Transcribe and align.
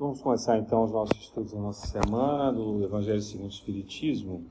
Vamos 0.00 0.22
começar 0.22 0.56
então 0.56 0.82
os 0.82 0.92
nossos 0.92 1.20
estudos 1.20 1.52
da 1.52 1.60
nossa 1.60 1.86
semana 1.86 2.50
do 2.50 2.82
Evangelho 2.82 3.20
segundo 3.20 3.48
o 3.48 3.52
Espiritismo. 3.52 4.50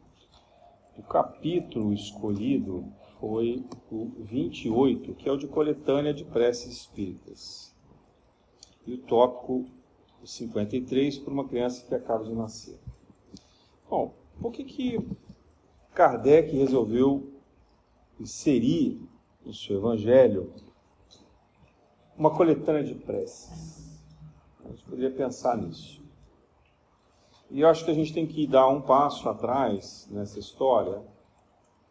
O 0.95 1.01
capítulo 1.01 1.91
escolhido 1.91 2.85
foi 3.19 3.65
o 3.89 4.11
28, 4.19 5.15
que 5.15 5.27
é 5.27 5.31
o 5.31 5.37
de 5.37 5.47
coletânea 5.47 6.13
de 6.13 6.23
preces 6.23 6.71
espíritas. 6.71 7.75
E 8.85 8.93
o 8.93 8.99
tópico 8.99 9.65
o 10.21 10.27
53 10.27 11.17
para 11.17 11.33
uma 11.33 11.47
criança 11.47 11.83
que 11.83 11.95
acaba 11.95 12.25
de 12.25 12.35
nascer. 12.35 12.79
Bom, 13.89 14.13
por 14.39 14.51
que 14.51 14.63
que 14.63 14.99
Kardec 15.95 16.55
resolveu 16.55 17.27
inserir 18.19 19.01
no 19.43 19.51
seu 19.51 19.77
evangelho 19.77 20.53
uma 22.15 22.29
coletânea 22.29 22.83
de 22.83 22.93
preces? 22.93 23.88
A 24.69 24.71
gente 24.71 24.85
poderia 24.85 25.09
pensar 25.09 25.57
nisso. 25.57 25.99
E 27.49 27.61
eu 27.61 27.67
acho 27.67 27.83
que 27.83 27.89
a 27.89 27.93
gente 27.95 28.13
tem 28.13 28.27
que 28.27 28.45
dar 28.45 28.67
um 28.67 28.79
passo 28.79 29.27
atrás 29.27 30.07
nessa 30.11 30.37
história 30.37 31.01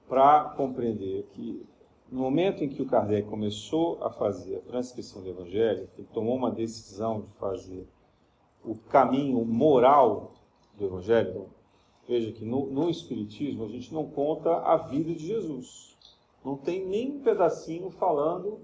para 0.09 0.45
compreender 0.56 1.27
que 1.32 1.66
no 2.10 2.20
momento 2.20 2.62
em 2.62 2.68
que 2.68 2.80
o 2.80 2.87
Kardec 2.87 3.28
começou 3.28 4.02
a 4.02 4.10
fazer 4.10 4.56
a 4.56 4.60
transcrição 4.60 5.23
do 5.23 5.28
Evangelho, 5.28 5.88
ele 5.98 6.06
tomou 6.14 6.37
uma 6.37 6.52
decisão 6.52 7.23
de 7.23 7.32
fazer 7.34 7.87
o 8.64 8.77
caminho 8.77 9.45
moral 9.45 10.34
do 10.76 10.87
Evangelho. 10.87 11.51
Veja 12.06 12.30
que 12.30 12.45
no, 12.45 12.70
no 12.70 12.88
Espiritismo 12.88 13.65
a 13.65 13.68
gente 13.68 13.92
não 13.92 14.09
conta 14.09 14.56
a 14.59 14.76
vida 14.76 15.12
de 15.12 15.26
Jesus. 15.26 15.98
Não 16.45 16.56
tem 16.56 16.87
nem 16.87 17.16
um 17.16 17.20
pedacinho 17.20 17.90
falando 17.90 18.60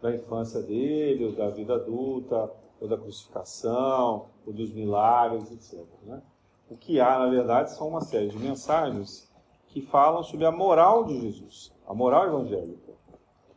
da 0.00 0.14
infância 0.14 0.62
dele, 0.62 1.26
ou 1.26 1.32
da 1.32 1.50
vida 1.50 1.74
adulta, 1.74 2.50
ou 2.80 2.88
da 2.88 2.96
crucificação, 2.96 4.26
ou 4.46 4.52
dos 4.52 4.72
milagres, 4.72 5.52
etc. 5.52 5.86
Né? 6.02 6.22
O 6.68 6.76
que 6.76 6.98
há, 6.98 7.18
na 7.18 7.28
verdade, 7.28 7.72
são 7.72 7.88
uma 7.88 8.00
série 8.00 8.28
de 8.28 8.38
mensagens 8.38 9.30
que 9.66 9.82
falam 9.82 10.22
sobre 10.22 10.46
a 10.46 10.50
moral 10.50 11.04
de 11.04 11.20
Jesus, 11.20 11.72
a 11.86 11.94
moral 11.94 12.26
evangélica, 12.26 12.92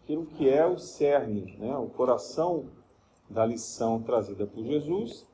aquilo 0.01 0.25
que 0.25 0.49
é 0.49 0.65
o 0.65 0.77
cerne, 0.77 1.55
né? 1.57 1.75
o 1.77 1.87
coração 1.87 2.65
da 3.29 3.45
lição 3.45 4.01
trazida 4.01 4.45
por 4.45 4.63
Jesus 4.63 5.25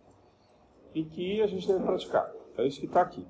e 0.93 1.03
que 1.03 1.41
a 1.41 1.47
gente 1.47 1.67
deve 1.67 1.83
praticar. 1.83 2.31
É 2.57 2.65
isso 2.65 2.79
que 2.79 2.85
está 2.85 3.01
aqui. 3.01 3.25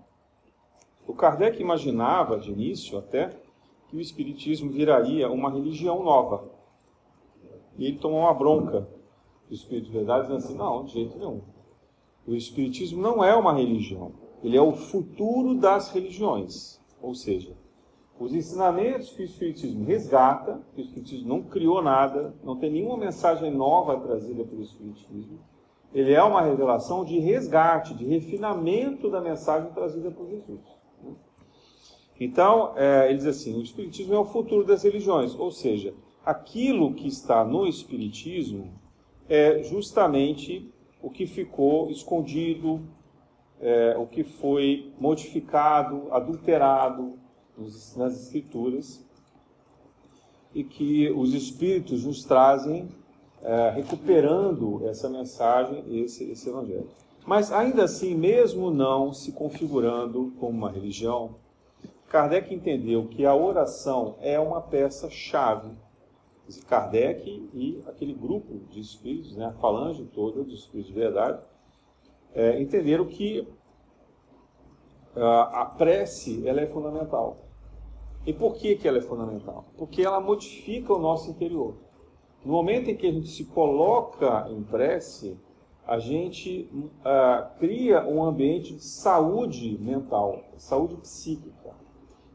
O 1.07 1.13
Kardec 1.13 1.59
imaginava, 1.59 2.37
de 2.37 2.51
início 2.51 2.97
até, 2.97 3.31
que 3.87 3.95
o 3.95 3.99
Espiritismo 3.99 4.69
viraria 4.69 5.29
uma 5.29 5.49
religião 5.49 6.03
nova. 6.03 6.47
E 7.77 7.85
ele 7.85 7.97
tomou 7.97 8.19
uma 8.19 8.33
bronca 8.33 8.87
do 9.49 9.55
Espírito 9.55 9.87
de 9.87 9.91
Verdade, 9.91 10.27
dizendo 10.27 10.37
assim: 10.37 10.55
não, 10.55 10.85
de 10.85 10.93
jeito 10.93 11.17
nenhum. 11.17 11.41
O 12.25 12.35
Espiritismo 12.35 13.01
não 13.01 13.23
é 13.23 13.35
uma 13.35 13.53
religião, 13.53 14.13
ele 14.43 14.55
é 14.55 14.61
o 14.61 14.71
futuro 14.71 15.55
das 15.55 15.91
religiões. 15.91 16.79
Ou 17.01 17.15
seja, 17.15 17.57
os 18.19 18.33
ensinamentos 18.33 19.09
que 19.09 19.23
o 19.23 19.25
Espiritismo 19.25 19.85
resgata, 19.85 20.61
que 20.75 20.81
o 20.81 20.83
Espiritismo 20.83 21.27
não 21.27 21.41
criou 21.41 21.81
nada, 21.81 22.35
não 22.43 22.57
tem 22.57 22.71
nenhuma 22.71 22.97
mensagem 22.97 23.49
nova 23.49 23.99
trazida 23.99 24.43
pelo 24.43 24.61
Espiritismo, 24.61 25.39
ele 25.91 26.13
é 26.13 26.21
uma 26.21 26.41
revelação 26.41 27.03
de 27.03 27.17
resgate, 27.17 27.95
de 27.95 28.05
refinamento 28.05 29.09
da 29.09 29.19
mensagem 29.19 29.71
trazida 29.71 30.11
por 30.11 30.29
Jesus. 30.29 30.61
Então, 32.19 32.73
é, 32.75 33.07
ele 33.07 33.17
diz 33.17 33.25
assim: 33.25 33.57
o 33.57 33.63
Espiritismo 33.63 34.13
é 34.13 34.19
o 34.19 34.25
futuro 34.25 34.65
das 34.65 34.83
religiões, 34.83 35.33
ou 35.33 35.49
seja, 35.49 35.95
aquilo 36.23 36.93
que 36.93 37.07
está 37.07 37.43
no 37.43 37.65
Espiritismo 37.65 38.78
é 39.29 39.61
justamente 39.63 40.69
o 41.01 41.09
que 41.09 41.27
ficou 41.27 41.89
escondido, 41.89 42.81
é, 43.61 43.95
o 43.97 44.05
que 44.07 44.23
foi 44.23 44.91
modificado, 44.99 46.07
adulterado 46.11 47.13
nas 47.95 48.21
Escrituras 48.21 49.05
e 50.53 50.63
que 50.63 51.09
os 51.11 51.33
Espíritos 51.33 52.05
nos 52.05 52.23
trazem 52.23 52.89
é, 53.43 53.69
recuperando 53.69 54.85
essa 54.87 55.07
mensagem, 55.09 55.83
esse, 56.03 56.29
esse 56.31 56.49
Evangelho. 56.49 56.89
Mas 57.25 57.51
ainda 57.51 57.83
assim, 57.83 58.15
mesmo 58.15 58.71
não 58.71 59.13
se 59.13 59.31
configurando 59.31 60.33
como 60.39 60.57
uma 60.57 60.71
religião, 60.71 61.35
Kardec 62.09 62.53
entendeu 62.53 63.05
que 63.05 63.25
a 63.25 63.35
oração 63.35 64.15
é 64.19 64.39
uma 64.39 64.59
peça-chave 64.59 65.69
Kardec 66.57 67.49
e 67.53 67.83
aquele 67.87 68.13
grupo 68.13 68.59
de 68.69 68.79
espíritos, 68.79 69.35
né, 69.35 69.45
a 69.45 69.53
falange 69.53 70.03
toda 70.05 70.43
dos 70.43 70.61
espíritos 70.61 70.93
de 70.93 70.99
verdade, 70.99 71.41
é, 72.33 72.61
entenderam 72.61 73.05
que 73.05 73.47
a, 75.15 75.61
a 75.61 75.65
prece 75.65 76.47
ela 76.47 76.61
é 76.61 76.67
fundamental. 76.67 77.37
E 78.25 78.33
por 78.33 78.55
que, 78.55 78.75
que 78.75 78.87
ela 78.87 78.97
é 78.97 79.01
fundamental? 79.01 79.65
Porque 79.77 80.01
ela 80.01 80.19
modifica 80.19 80.93
o 80.93 80.99
nosso 80.99 81.29
interior. 81.29 81.75
No 82.43 82.53
momento 82.53 82.89
em 82.89 82.95
que 82.95 83.07
a 83.07 83.11
gente 83.11 83.29
se 83.29 83.45
coloca 83.45 84.47
em 84.49 84.61
prece, 84.63 85.37
a 85.85 85.97
gente 85.97 86.69
uh, 86.73 87.57
cria 87.57 88.05
um 88.05 88.23
ambiente 88.23 88.75
de 88.75 88.83
saúde 88.83 89.77
mental, 89.79 90.43
saúde 90.57 90.95
psíquica. 90.97 91.73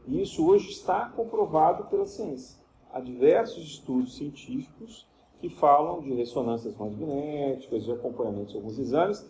E 0.07 0.21
isso 0.21 0.45
hoje 0.47 0.69
está 0.69 1.09
comprovado 1.09 1.85
pela 1.85 2.05
ciência 2.05 2.64
há 2.95 3.01
diversos 3.01 3.61
estudos 3.61 4.15
científicos 4.15 5.05
que 5.41 5.49
falam 5.49 6.01
de 6.01 6.13
ressonâncias 6.13 6.77
magnéticas, 6.77 7.83
de 7.83 7.91
acompanhamento 7.91 8.51
de 8.51 8.55
alguns 8.55 8.79
exames, 8.79 9.29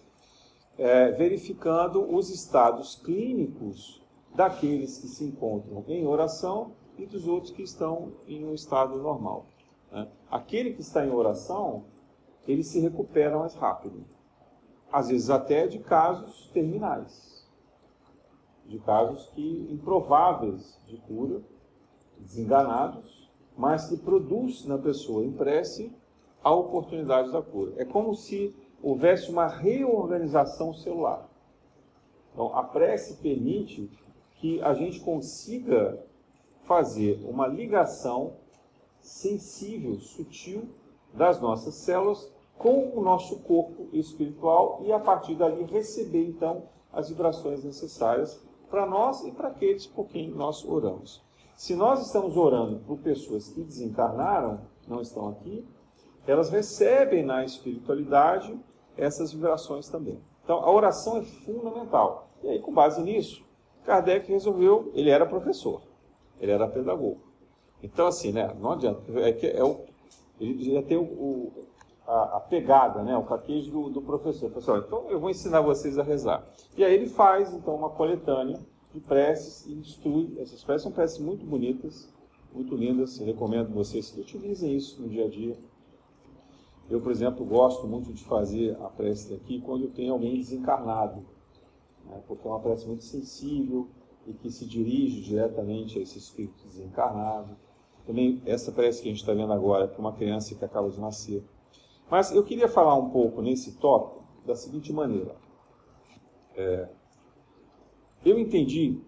é, 0.78 1.10
verificando 1.14 2.14
os 2.14 2.30
estados 2.30 2.96
clínicos 3.04 4.04
daqueles 4.36 5.00
que 5.00 5.08
se 5.08 5.24
encontram 5.24 5.84
em 5.88 6.06
oração 6.06 6.74
e 6.96 7.08
dos 7.08 7.28
outros 7.28 7.52
que 7.52 7.64
estão 7.64 8.14
em 8.28 8.46
um 8.46 8.54
estado 8.54 8.98
normal. 8.98 9.48
Né? 9.92 10.08
Aquele 10.30 10.74
que 10.74 10.82
está 10.82 11.04
em 11.04 11.12
oração, 11.12 11.86
ele 12.48 12.64
se 12.64 12.80
recupera 12.80 13.40
mais 13.40 13.56
rápido. 13.56 14.06
Às 14.92 15.08
vezes 15.08 15.32
até 15.32 15.66
de 15.66 15.80
casos 15.80 16.52
terminais. 16.54 17.50
De 18.68 18.78
casos 18.78 19.28
que 19.34 19.68
improváveis 19.72 20.80
de 20.86 20.98
cura, 20.98 21.42
desenganados, 22.20 23.15
mas 23.58 23.88
que 23.88 23.98
produz 23.98 24.66
na 24.66 24.78
pessoa 24.78 25.24
em 25.24 25.32
prece 25.32 25.92
a 26.44 26.54
oportunidade 26.54 27.32
da 27.32 27.42
cura. 27.42 27.74
É 27.78 27.86
como 27.86 28.14
se 28.14 28.56
houvesse 28.82 29.32
uma 29.32 29.48
reorganização 29.48 30.74
celular. 30.74 31.28
Então, 32.32 32.56
a 32.56 32.64
prece 32.64 33.16
permite 33.16 33.90
que 34.36 34.62
a 34.62 34.74
gente 34.74 35.00
consiga 35.00 36.00
fazer 36.62 37.20
uma 37.28 37.48
ligação 37.48 38.34
sensível, 39.02 40.00
sutil 40.00 40.70
das 41.14 41.40
nossas 41.40 41.76
células 41.76 42.32
com 42.58 42.92
o 42.96 43.02
nosso 43.02 43.40
corpo 43.40 43.88
espiritual 43.92 44.82
e 44.84 44.92
a 44.92 45.00
partir 45.00 45.36
dali 45.36 45.64
receber 45.64 46.26
então 46.28 46.64
as 46.92 47.10
vibrações 47.10 47.64
necessárias 47.64 48.40
para 48.70 48.86
nós 48.86 49.24
e 49.26 49.32
para 49.32 49.50
aqueles 49.50 49.86
por 49.86 50.08
quem 50.08 50.30
nós 50.30 50.64
oramos. 50.64 51.25
Se 51.56 51.74
nós 51.74 52.06
estamos 52.06 52.36
orando 52.36 52.80
por 52.86 52.98
pessoas 53.00 53.48
que 53.48 53.64
desencarnaram, 53.64 54.60
não 54.88 55.02
estão 55.02 55.30
aqui, 55.30 55.66
elas 56.28 56.50
recebem 56.50 57.24
na 57.24 57.46
espiritualidade 57.46 58.58
essas 58.98 59.32
vibrações 59.32 59.88
também. 59.88 60.20
Então, 60.44 60.58
a 60.60 60.72
oração 60.72 61.18
é 61.18 61.22
fundamental. 61.22 62.28
E 62.44 62.50
aí, 62.50 62.60
com 62.60 62.74
base 62.74 63.02
nisso, 63.02 63.44
Kardec 63.86 64.30
resolveu, 64.30 64.92
ele 64.94 65.10
era 65.10 65.26
professor, 65.26 65.82
ele 66.40 66.52
era 66.52 66.68
pedagogo. 66.68 67.22
Então, 67.82 68.08
assim, 68.08 68.32
né, 68.32 68.54
não 68.60 68.74
adianta, 68.74 69.02
é 69.20 69.32
que 69.32 69.48
é 69.48 69.64
o, 69.64 69.80
ele 70.40 70.74
já 70.74 70.82
tem 70.84 70.98
o, 70.98 71.04
o 71.04 71.66
a, 72.06 72.38
a, 72.38 72.40
pegada, 72.40 73.02
né, 73.02 73.16
o 73.16 73.24
caquejo 73.24 73.72
do, 73.72 73.90
do 73.90 74.02
professor. 74.02 74.50
Professor, 74.50 74.84
então 74.86 75.06
eu 75.10 75.20
vou 75.20 75.30
ensinar 75.30 75.62
vocês 75.62 75.98
a 75.98 76.04
rezar. 76.04 76.44
E 76.76 76.84
aí 76.84 76.94
ele 76.94 77.08
faz, 77.08 77.54
então, 77.54 77.76
uma 77.76 77.90
coletânea 77.90 78.60
de 78.96 79.02
preces 79.02 79.66
e 79.68 79.74
instrui. 79.74 80.38
Essas 80.40 80.64
preces 80.64 80.84
são 80.84 80.92
preces 80.92 81.20
muito 81.20 81.46
bonitas, 81.46 82.10
muito 82.54 82.76
lindas. 82.76 83.20
Eu 83.20 83.26
recomendo 83.26 83.74
vocês 83.74 84.10
que 84.10 84.22
utilizem 84.22 84.76
isso 84.76 85.02
no 85.02 85.10
dia 85.10 85.26
a 85.26 85.30
dia. 85.30 85.58
Eu, 86.90 87.02
por 87.02 87.12
exemplo, 87.12 87.46
gosto 87.46 87.88
muito 87.88 88.14
de 88.14 88.24
fazer 88.24 88.78
a 88.82 88.88
prece 88.88 89.32
daqui 89.32 89.60
quando 89.60 89.90
tenho 89.90 90.14
alguém 90.14 90.36
desencarnado, 90.36 91.26
né? 92.06 92.22
porque 92.28 92.48
é 92.48 92.52
uma 92.52 92.60
prece 92.60 92.88
muito 92.88 93.04
sensível 93.04 93.90
e 94.28 94.34
que 94.34 94.50
se 94.50 94.66
dirige 94.66 95.22
diretamente 95.22 96.00
a 96.00 96.02
esse 96.02 96.18
espírito 96.18 96.64
desencarnado. 96.64 97.58
Também 98.06 98.42
essa 98.46 98.72
prece 98.72 99.02
que 99.02 99.10
a 99.10 99.12
gente 99.12 99.22
está 99.22 99.34
vendo 99.34 99.52
agora 99.52 99.86
é 99.86 99.88
para 99.88 100.00
uma 100.00 100.14
criança 100.14 100.54
que 100.54 100.64
acaba 100.64 100.90
de 100.90 101.00
nascer. 101.00 101.44
Mas 102.10 102.32
eu 102.32 102.44
queria 102.44 102.68
falar 102.68 102.96
um 102.96 103.10
pouco 103.10 103.42
nesse 103.42 103.74
tópico 103.78 104.24
da 104.46 104.56
seguinte 104.56 104.94
maneira. 104.94 105.36
É, 106.56 106.88
eu 108.26 108.40
entendi, 108.40 109.00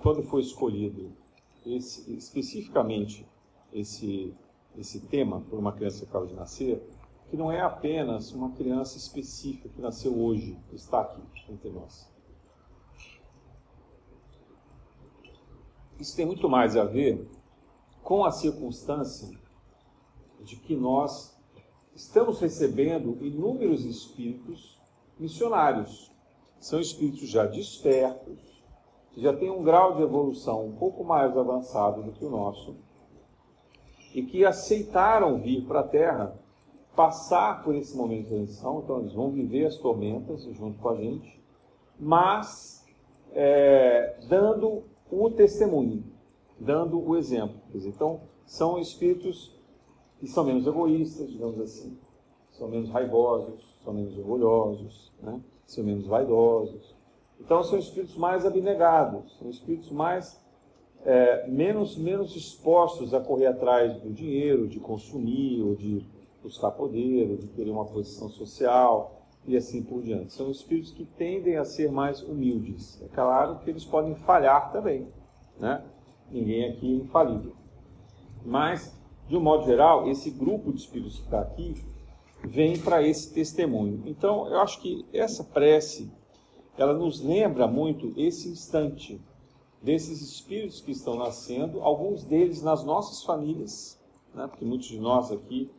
quando 0.00 0.22
foi 0.22 0.42
escolhido 0.42 1.10
esse, 1.64 2.14
especificamente 2.14 3.26
esse, 3.72 4.34
esse 4.76 5.00
tema 5.00 5.40
por 5.40 5.58
uma 5.58 5.72
criança 5.72 6.04
que 6.04 6.10
acaba 6.10 6.26
de 6.26 6.34
nascer, 6.34 6.86
que 7.30 7.36
não 7.36 7.50
é 7.50 7.60
apenas 7.60 8.32
uma 8.32 8.52
criança 8.52 8.96
específica 8.96 9.68
que 9.68 9.80
nasceu 9.80 10.16
hoje, 10.16 10.58
que 10.68 10.76
está 10.76 11.00
aqui 11.00 11.22
entre 11.48 11.70
nós. 11.70 12.08
Isso 15.98 16.14
tem 16.14 16.26
muito 16.26 16.48
mais 16.48 16.76
a 16.76 16.84
ver 16.84 17.26
com 18.02 18.24
a 18.24 18.30
circunstância 18.30 19.28
de 20.40 20.56
que 20.56 20.76
nós 20.76 21.34
estamos 21.94 22.38
recebendo 22.38 23.18
inúmeros 23.24 23.84
espíritos 23.84 24.78
missionários. 25.18 26.12
São 26.60 26.78
espíritos 26.78 27.28
já 27.28 27.46
despertos, 27.46 28.38
já 29.16 29.32
têm 29.32 29.50
um 29.50 29.62
grau 29.62 29.96
de 29.96 30.02
evolução 30.02 30.66
um 30.66 30.72
pouco 30.72 31.02
mais 31.02 31.36
avançado 31.36 32.02
do 32.02 32.12
que 32.12 32.24
o 32.24 32.30
nosso, 32.30 32.76
e 34.14 34.22
que 34.22 34.44
aceitaram 34.44 35.38
vir 35.38 35.66
para 35.66 35.80
a 35.80 35.86
Terra, 35.86 36.38
passar 36.94 37.62
por 37.62 37.74
esse 37.74 37.94
momento 37.94 38.22
de 38.22 38.28
transição, 38.28 38.80
então 38.82 39.00
eles 39.00 39.12
vão 39.12 39.30
viver 39.30 39.66
as 39.66 39.76
tormentas 39.76 40.44
junto 40.44 40.78
com 40.78 40.88
a 40.88 40.96
gente, 40.96 41.42
mas 41.98 42.84
é, 43.32 44.18
dando 44.28 44.84
o 45.10 45.30
testemunho, 45.30 46.02
dando 46.58 46.98
o 46.98 47.16
exemplo. 47.16 47.60
Então, 47.74 48.22
são 48.46 48.78
espíritos 48.78 49.54
que 50.18 50.26
são 50.26 50.44
menos 50.44 50.66
egoístas, 50.66 51.30
digamos 51.30 51.60
assim, 51.60 51.98
são 52.52 52.68
menos 52.68 52.88
raivosos, 52.88 53.78
são 53.84 53.92
menos 53.92 54.16
orgulhosos, 54.16 55.12
né? 55.22 55.38
são 55.66 55.84
menos 55.84 56.06
vaidosos. 56.06 56.95
Então, 57.40 57.62
são 57.62 57.78
espíritos 57.78 58.16
mais 58.16 58.44
abnegados, 58.44 59.36
são 59.38 59.48
espíritos 59.48 59.90
mais 59.90 60.40
é, 61.04 61.46
menos, 61.48 61.96
menos 61.96 62.34
expostos 62.34 63.14
a 63.14 63.20
correr 63.20 63.46
atrás 63.46 63.96
do 64.00 64.12
dinheiro, 64.12 64.66
de 64.66 64.80
consumir, 64.80 65.62
ou 65.62 65.74
de 65.74 66.04
buscar 66.42 66.70
poder, 66.72 67.30
ou 67.30 67.36
de 67.36 67.46
querer 67.48 67.70
uma 67.70 67.84
posição 67.84 68.28
social, 68.28 69.16
e 69.46 69.56
assim 69.56 69.82
por 69.82 70.02
diante. 70.02 70.32
São 70.32 70.50
espíritos 70.50 70.90
que 70.90 71.04
tendem 71.04 71.56
a 71.56 71.64
ser 71.64 71.90
mais 71.90 72.20
humildes. 72.22 73.00
É 73.02 73.08
claro 73.08 73.58
que 73.60 73.70
eles 73.70 73.84
podem 73.84 74.14
falhar 74.14 74.72
também, 74.72 75.06
né? 75.58 75.84
Ninguém 76.30 76.68
aqui 76.70 76.92
é 76.92 76.96
infalível. 77.04 77.52
Mas, 78.44 78.96
de 79.28 79.36
um 79.36 79.40
modo 79.40 79.64
geral, 79.64 80.08
esse 80.08 80.30
grupo 80.30 80.72
de 80.72 80.80
espíritos 80.80 81.18
que 81.18 81.24
está 81.24 81.40
aqui 81.40 81.74
vem 82.44 82.78
para 82.78 83.02
esse 83.02 83.32
testemunho. 83.32 84.02
Então, 84.06 84.48
eu 84.48 84.58
acho 84.60 84.80
que 84.80 85.04
essa 85.12 85.44
prece, 85.44 86.10
ela 86.76 86.92
nos 86.92 87.20
lembra 87.20 87.66
muito 87.66 88.12
esse 88.16 88.48
instante 88.48 89.20
desses 89.82 90.20
espíritos 90.20 90.80
que 90.80 90.90
estão 90.90 91.16
nascendo, 91.16 91.80
alguns 91.80 92.24
deles 92.24 92.62
nas 92.62 92.84
nossas 92.84 93.22
famílias, 93.22 94.00
né? 94.34 94.46
porque 94.46 94.64
muitos 94.64 94.88
de 94.88 94.98
nós 94.98 95.30
aqui 95.30 95.70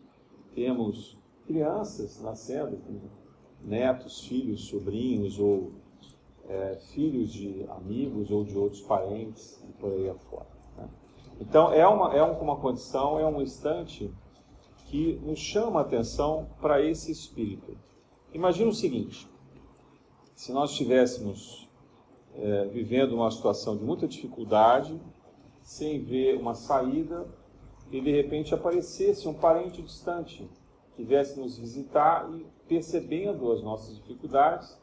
temos 0.55 1.17
crianças 1.45 2.21
nascendo, 2.21 2.79
netos, 3.63 4.21
filhos, 4.21 4.65
sobrinhos 4.67 5.39
ou 5.39 5.71
é, 6.47 6.77
filhos 6.94 7.31
de 7.31 7.65
amigos 7.69 8.31
ou 8.31 8.44
de 8.44 8.57
outros 8.57 8.81
parentes 8.81 9.61
e 9.67 9.73
por 9.73 9.91
aí 9.91 10.09
afora. 10.09 10.47
Né? 10.77 10.89
Então 11.41 11.73
é 11.73 11.88
uma, 11.88 12.15
é 12.15 12.23
uma 12.23 12.55
condição, 12.55 13.19
é 13.19 13.25
um 13.25 13.41
instante 13.41 14.11
que 14.85 15.19
nos 15.23 15.39
chama 15.39 15.79
a 15.79 15.83
atenção 15.83 16.47
para 16.61 16.81
esse 16.81 17.11
espírito. 17.11 17.77
Imagina 18.33 18.69
o 18.69 18.73
seguinte: 18.73 19.29
se 20.37 20.51
nós 20.51 20.69
estivéssemos 20.69 21.67
é, 22.35 22.65
vivendo 22.65 23.13
uma 23.13 23.31
situação 23.31 23.75
de 23.75 23.83
muita 23.83 24.07
dificuldade, 24.07 25.01
sem 25.63 25.99
ver 25.99 26.37
uma 26.37 26.53
saída, 26.53 27.27
e 27.91 27.99
de 27.99 28.11
repente 28.11 28.53
aparecesse 28.53 29.27
um 29.27 29.33
parente 29.33 29.81
distante 29.81 30.47
que 30.95 31.03
viesse 31.03 31.39
nos 31.39 31.57
visitar 31.57 32.29
e, 32.35 32.45
percebendo 32.67 33.51
as 33.51 33.63
nossas 33.63 33.95
dificuldades, 33.95 34.79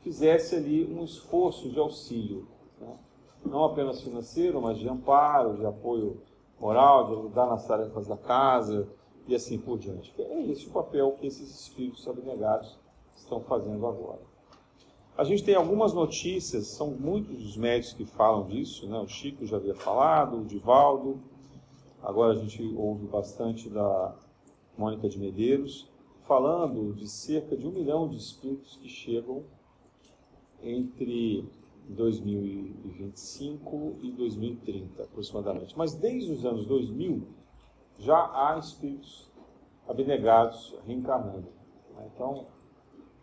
fizesse 0.00 0.56
ali 0.56 0.84
um 0.84 1.04
esforço 1.04 1.70
de 1.70 1.78
auxílio, 1.78 2.48
né? 2.80 2.98
não 3.44 3.62
apenas 3.62 4.00
financeiro, 4.00 4.60
mas 4.60 4.76
de 4.76 4.88
amparo, 4.88 5.56
de 5.56 5.64
apoio 5.64 6.20
moral, 6.58 7.06
de 7.06 7.12
ajudar 7.12 7.46
nas 7.46 7.64
tarefas 7.64 8.08
da 8.08 8.16
casa 8.16 8.88
e 9.28 9.36
assim 9.36 9.56
por 9.56 9.78
diante. 9.78 10.12
É 10.18 10.46
esse 10.46 10.66
o 10.66 10.72
papel 10.72 11.12
que 11.12 11.28
esses 11.28 11.48
espíritos 11.60 12.08
abnegados 12.08 12.76
estão 13.14 13.40
fazendo 13.40 13.86
agora. 13.86 14.29
A 15.20 15.24
gente 15.24 15.44
tem 15.44 15.54
algumas 15.54 15.92
notícias, 15.92 16.68
são 16.68 16.92
muitos 16.92 17.44
os 17.44 17.54
médicos 17.54 17.92
que 17.92 18.06
falam 18.06 18.46
disso, 18.46 18.88
né? 18.88 18.98
o 18.98 19.06
Chico 19.06 19.44
já 19.44 19.58
havia 19.58 19.74
falado, 19.74 20.40
o 20.40 20.46
Divaldo, 20.46 21.20
agora 22.02 22.32
a 22.32 22.36
gente 22.36 22.62
ouve 22.74 23.06
bastante 23.06 23.68
da 23.68 24.16
Mônica 24.78 25.10
de 25.10 25.18
Medeiros, 25.18 25.90
falando 26.20 26.94
de 26.94 27.06
cerca 27.06 27.54
de 27.54 27.66
um 27.66 27.70
milhão 27.70 28.08
de 28.08 28.16
espíritos 28.16 28.76
que 28.76 28.88
chegam 28.88 29.44
entre 30.62 31.46
2025 31.90 33.98
e 34.00 34.12
2030, 34.12 35.02
aproximadamente. 35.02 35.76
Mas 35.76 35.94
desde 35.94 36.32
os 36.32 36.46
anos 36.46 36.64
2000 36.64 37.28
já 37.98 38.16
há 38.16 38.56
espíritos 38.58 39.30
abnegados 39.86 40.74
reencarnando. 40.86 41.48
Né? 41.94 42.10
Então, 42.14 42.46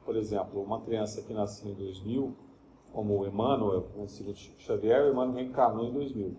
por 0.07 0.15
exemplo, 0.15 0.63
uma 0.63 0.79
criança 0.79 1.21
que 1.21 1.33
nasceu 1.33 1.69
em 1.69 1.73
2000, 1.73 2.33
como 2.93 3.19
o 3.19 3.27
Emmanuel, 3.27 3.89
né, 3.93 4.07
segundo 4.07 4.37
Xavier, 4.37 5.05
o 5.05 5.11
Emmanuel 5.11 5.35
reencarnou 5.35 5.85
em 5.85 5.91
2000. 5.91 6.33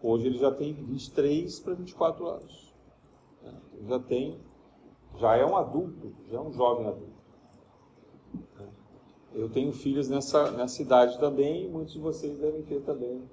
Hoje 0.00 0.28
ele 0.28 0.38
já 0.38 0.52
tem 0.52 0.72
23 0.72 1.58
para 1.58 1.74
24 1.74 2.28
anos. 2.28 2.72
Né? 3.42 3.52
Já 3.88 3.98
tem, 3.98 4.40
já 5.18 5.36
é 5.36 5.44
um 5.44 5.56
adulto, 5.56 6.14
já 6.28 6.38
é 6.38 6.40
um 6.40 6.52
jovem 6.52 6.86
adulto. 6.86 7.20
Eu 9.34 9.50
tenho 9.50 9.72
filhos 9.72 10.08
nessa, 10.08 10.52
nessa 10.52 10.80
idade 10.80 11.18
também, 11.18 11.64
e 11.64 11.68
muitos 11.68 11.94
de 11.94 11.98
vocês 11.98 12.38
devem 12.38 12.62
ter 12.62 12.80
também 12.82 13.28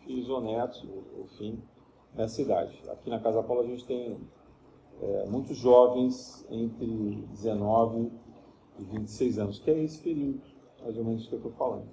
filhos 0.00 0.28
ou 0.28 0.42
netos, 0.42 0.86
enfim, 1.24 1.62
nessa 2.12 2.42
idade. 2.42 2.78
Aqui 2.90 3.08
na 3.08 3.18
Casa 3.18 3.42
Paula 3.42 3.62
a 3.62 3.66
gente 3.66 3.86
tem 3.86 4.20
é, 5.00 5.26
muitos 5.30 5.56
jovens 5.56 6.46
entre 6.50 7.24
19 7.30 8.22
de 8.78 8.84
26 8.84 9.38
anos, 9.38 9.58
que 9.58 9.70
é 9.70 9.82
esse 9.82 9.98
período, 9.98 10.40
mais 10.82 10.96
ou 10.96 11.04
menos 11.04 11.26
que 11.26 11.34
eu 11.34 11.38
estou 11.38 11.52
falando. 11.52 11.88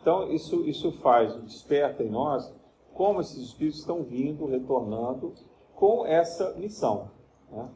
Então, 0.00 0.30
isso, 0.32 0.66
isso 0.68 0.92
faz, 0.92 1.34
desperta 1.42 2.02
em 2.02 2.10
nós 2.10 2.52
como 2.94 3.20
esses 3.20 3.38
espíritos 3.38 3.80
estão 3.80 4.02
vindo, 4.02 4.46
retornando 4.46 5.32
com 5.74 6.04
essa 6.04 6.54
missão. 6.54 7.10
Né? 7.50 7.68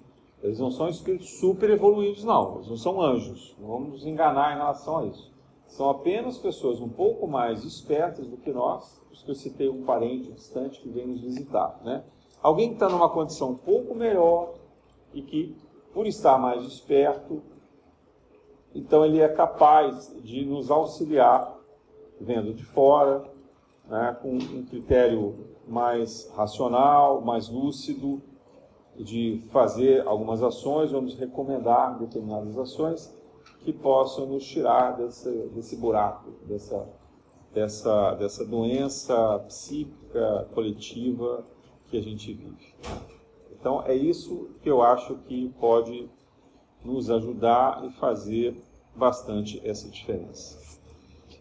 Eles 0.43 0.59
não 0.59 0.71
são 0.71 0.89
espíritos 0.89 1.39
super 1.39 1.71
evoluídos, 1.71 2.25
não. 2.25 2.57
Eles 2.57 2.69
não 2.69 2.77
são 2.77 3.01
anjos. 3.01 3.55
Não 3.61 3.69
vamos 3.69 3.89
nos 3.91 4.07
enganar 4.07 4.53
em 4.53 4.59
relação 4.59 4.99
a 4.99 5.07
isso. 5.07 5.33
São 5.67 5.89
apenas 5.89 6.37
pessoas 6.39 6.81
um 6.81 6.89
pouco 6.89 7.29
mais 7.29 7.65
espertas 7.65 8.27
do 8.27 8.37
que 8.37 8.53
nós, 8.53 9.01
os 9.13 9.23
que 9.23 9.31
eu 9.31 9.35
citei 9.35 9.69
um 9.69 9.85
parente 9.85 10.33
distante 10.33 10.81
que 10.81 10.89
vem 10.89 11.07
nos 11.07 11.21
visitar. 11.21 11.81
Né? 11.85 12.05
Alguém 12.43 12.69
que 12.69 12.75
está 12.75 12.89
numa 12.89 13.09
condição 13.09 13.53
um 13.53 13.57
pouco 13.57 13.95
melhor 13.95 14.55
e 15.15 15.23
que, 15.23 15.57
por 15.95 16.07
estar 16.07 16.37
mais 16.37 16.65
esperto, 16.65 17.41
então 18.75 19.05
ele 19.05 19.21
é 19.21 19.29
capaz 19.29 20.15
de 20.23 20.45
nos 20.45 20.71
auxiliar, 20.71 21.57
vendo 22.21 22.55
de 22.55 22.65
fora, 22.65 23.25
né, 23.89 24.17
com 24.23 24.35
um 24.35 24.65
critério 24.65 25.47
mais 25.67 26.31
racional, 26.35 27.21
mais 27.21 27.49
lúcido, 27.49 28.23
de 28.97 29.43
fazer 29.51 30.07
algumas 30.07 30.43
ações, 30.43 30.91
vamos 30.91 31.15
recomendar 31.15 31.99
determinadas 31.99 32.59
ações 32.59 33.15
que 33.61 33.73
possam 33.73 34.27
nos 34.27 34.45
tirar 34.45 34.97
desse, 34.97 35.31
desse 35.55 35.77
buraco, 35.77 36.31
dessa, 36.47 36.87
dessa, 37.53 38.15
dessa 38.15 38.45
doença 38.45 39.39
psíquica 39.47 40.49
coletiva 40.55 41.45
que 41.89 41.97
a 41.97 42.03
gente 42.03 42.33
vive. 42.33 42.75
Então 43.59 43.83
é 43.87 43.95
isso 43.95 44.51
que 44.61 44.69
eu 44.69 44.83
acho 44.83 45.17
que 45.27 45.49
pode 45.61 46.11
nos 46.85 47.11
ajudar 47.11 47.85
e 47.85 47.91
fazer 47.93 48.57
bastante 48.95 49.61
essa 49.67 49.89
diferença. 49.89 50.59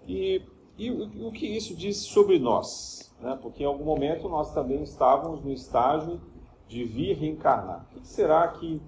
E, 0.07 0.41
e 0.77 0.91
o, 0.91 1.27
o 1.27 1.31
que 1.31 1.45
isso 1.45 1.75
diz 1.75 1.97
sobre 1.97 2.39
nós? 2.39 3.13
Né? 3.19 3.37
Porque 3.41 3.63
em 3.63 3.65
algum 3.65 3.85
momento 3.85 4.27
nós 4.29 4.53
também 4.53 4.81
estávamos 4.83 5.43
no 5.43 5.51
estágio 5.51 6.19
de 6.67 6.83
vir 6.83 7.17
reencarnar. 7.17 7.85
O 7.95 7.99
que 7.99 8.07
será 8.07 8.47
que 8.47 8.81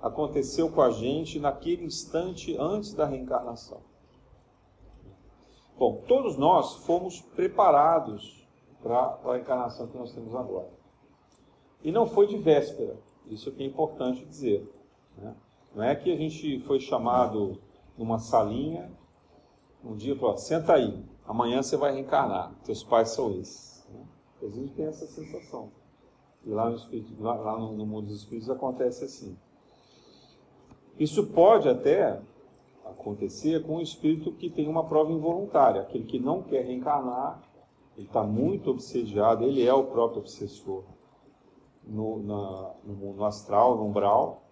aconteceu 0.00 0.70
com 0.70 0.80
a 0.80 0.90
gente 0.90 1.38
naquele 1.38 1.84
instante 1.84 2.56
antes 2.58 2.94
da 2.94 3.04
reencarnação? 3.04 3.80
Bom, 5.78 6.02
todos 6.08 6.38
nós 6.38 6.76
fomos 6.86 7.20
preparados 7.20 8.46
para 8.82 9.18
a 9.24 9.38
encarnação 9.38 9.86
que 9.88 9.98
nós 9.98 10.12
temos 10.12 10.34
agora. 10.34 10.70
E 11.82 11.92
não 11.92 12.06
foi 12.06 12.26
de 12.26 12.38
véspera, 12.38 12.96
isso 13.26 13.52
que 13.52 13.62
é 13.62 13.66
importante 13.66 14.24
dizer. 14.24 14.66
Né? 15.18 15.34
Não 15.76 15.84
é 15.84 15.94
que 15.94 16.10
a 16.10 16.16
gente 16.16 16.58
foi 16.60 16.80
chamado 16.80 17.60
numa 17.98 18.18
salinha, 18.18 18.90
um 19.84 19.94
dia 19.94 20.16
falou, 20.16 20.34
senta 20.38 20.72
aí, 20.72 21.04
amanhã 21.26 21.62
você 21.62 21.76
vai 21.76 21.92
reencarnar, 21.92 22.54
teus 22.64 22.82
pais 22.82 23.10
são 23.10 23.38
esses. 23.38 23.86
Né? 23.92 24.00
A 24.42 24.48
gente 24.48 24.72
tem 24.72 24.86
essa 24.86 25.06
sensação. 25.06 25.70
E 26.46 26.48
lá 26.48 26.70
no, 26.70 26.76
espírito, 26.76 27.22
lá, 27.22 27.58
no, 27.58 27.72
no 27.72 27.84
mundo 27.84 28.06
dos 28.06 28.20
espíritos 28.20 28.48
acontece 28.48 29.04
assim. 29.04 29.36
Isso 30.98 31.26
pode 31.26 31.68
até 31.68 32.22
acontecer 32.86 33.62
com 33.66 33.76
um 33.76 33.80
espírito 33.82 34.32
que 34.32 34.48
tem 34.48 34.66
uma 34.66 34.84
prova 34.84 35.12
involuntária, 35.12 35.82
aquele 35.82 36.04
que 36.04 36.18
não 36.18 36.42
quer 36.42 36.64
reencarnar, 36.64 37.42
ele 37.98 38.06
está 38.06 38.22
muito 38.22 38.70
obsediado, 38.70 39.44
ele 39.44 39.62
é 39.62 39.74
o 39.74 39.84
próprio 39.84 40.20
obsessor 40.20 40.84
no, 41.86 42.22
na, 42.22 42.74
no 42.82 42.94
mundo 42.94 43.22
astral, 43.26 43.76
no 43.76 43.84
umbral. 43.84 44.45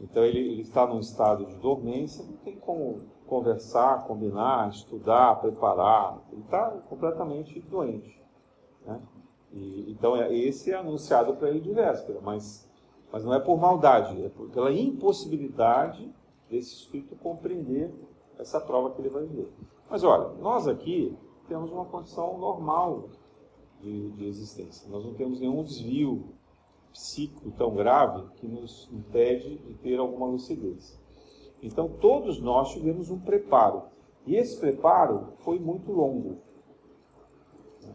Então 0.00 0.24
ele, 0.24 0.38
ele 0.38 0.62
está 0.62 0.86
num 0.86 1.00
estado 1.00 1.46
de 1.46 1.56
dormência, 1.56 2.24
não 2.24 2.36
tem 2.38 2.56
como 2.56 3.00
conversar, 3.26 4.06
combinar, 4.06 4.68
estudar, 4.68 5.40
preparar. 5.40 6.18
Ele 6.32 6.42
está 6.42 6.70
completamente 6.88 7.60
doente. 7.60 8.22
Né? 8.84 9.00
E, 9.52 9.90
então 9.90 10.16
é, 10.16 10.34
esse 10.34 10.70
é 10.70 10.74
anunciado 10.74 11.34
para 11.34 11.48
ele 11.48 11.60
de 11.60 11.72
véspera, 11.72 12.20
mas, 12.22 12.68
mas 13.10 13.24
não 13.24 13.32
é 13.32 13.40
por 13.40 13.58
maldade, 13.58 14.22
é 14.24 14.28
por, 14.28 14.50
pela 14.50 14.72
impossibilidade 14.72 16.12
desse 16.48 16.74
espírito 16.74 17.16
compreender 17.16 17.92
essa 18.38 18.60
prova 18.60 18.90
que 18.90 19.00
ele 19.00 19.08
vai 19.08 19.24
ver. 19.24 19.50
Mas 19.88 20.04
olha, 20.04 20.28
nós 20.40 20.68
aqui 20.68 21.16
temos 21.48 21.70
uma 21.70 21.84
condição 21.84 22.38
normal 22.38 23.08
de, 23.80 24.10
de 24.12 24.26
existência. 24.26 24.88
Nós 24.90 25.04
não 25.04 25.14
temos 25.14 25.40
nenhum 25.40 25.62
desvio 25.62 26.35
psíquico 26.96 27.50
tão 27.50 27.74
grave 27.74 28.26
que 28.36 28.46
nos 28.46 28.88
impede 28.90 29.58
de 29.58 29.74
ter 29.74 29.98
alguma 29.98 30.26
lucidez. 30.26 30.98
Então, 31.62 31.88
todos 31.88 32.40
nós 32.40 32.72
tivemos 32.72 33.10
um 33.10 33.18
preparo. 33.18 33.82
E 34.26 34.34
esse 34.34 34.58
preparo 34.58 35.34
foi 35.44 35.58
muito 35.58 35.92
longo. 35.92 36.38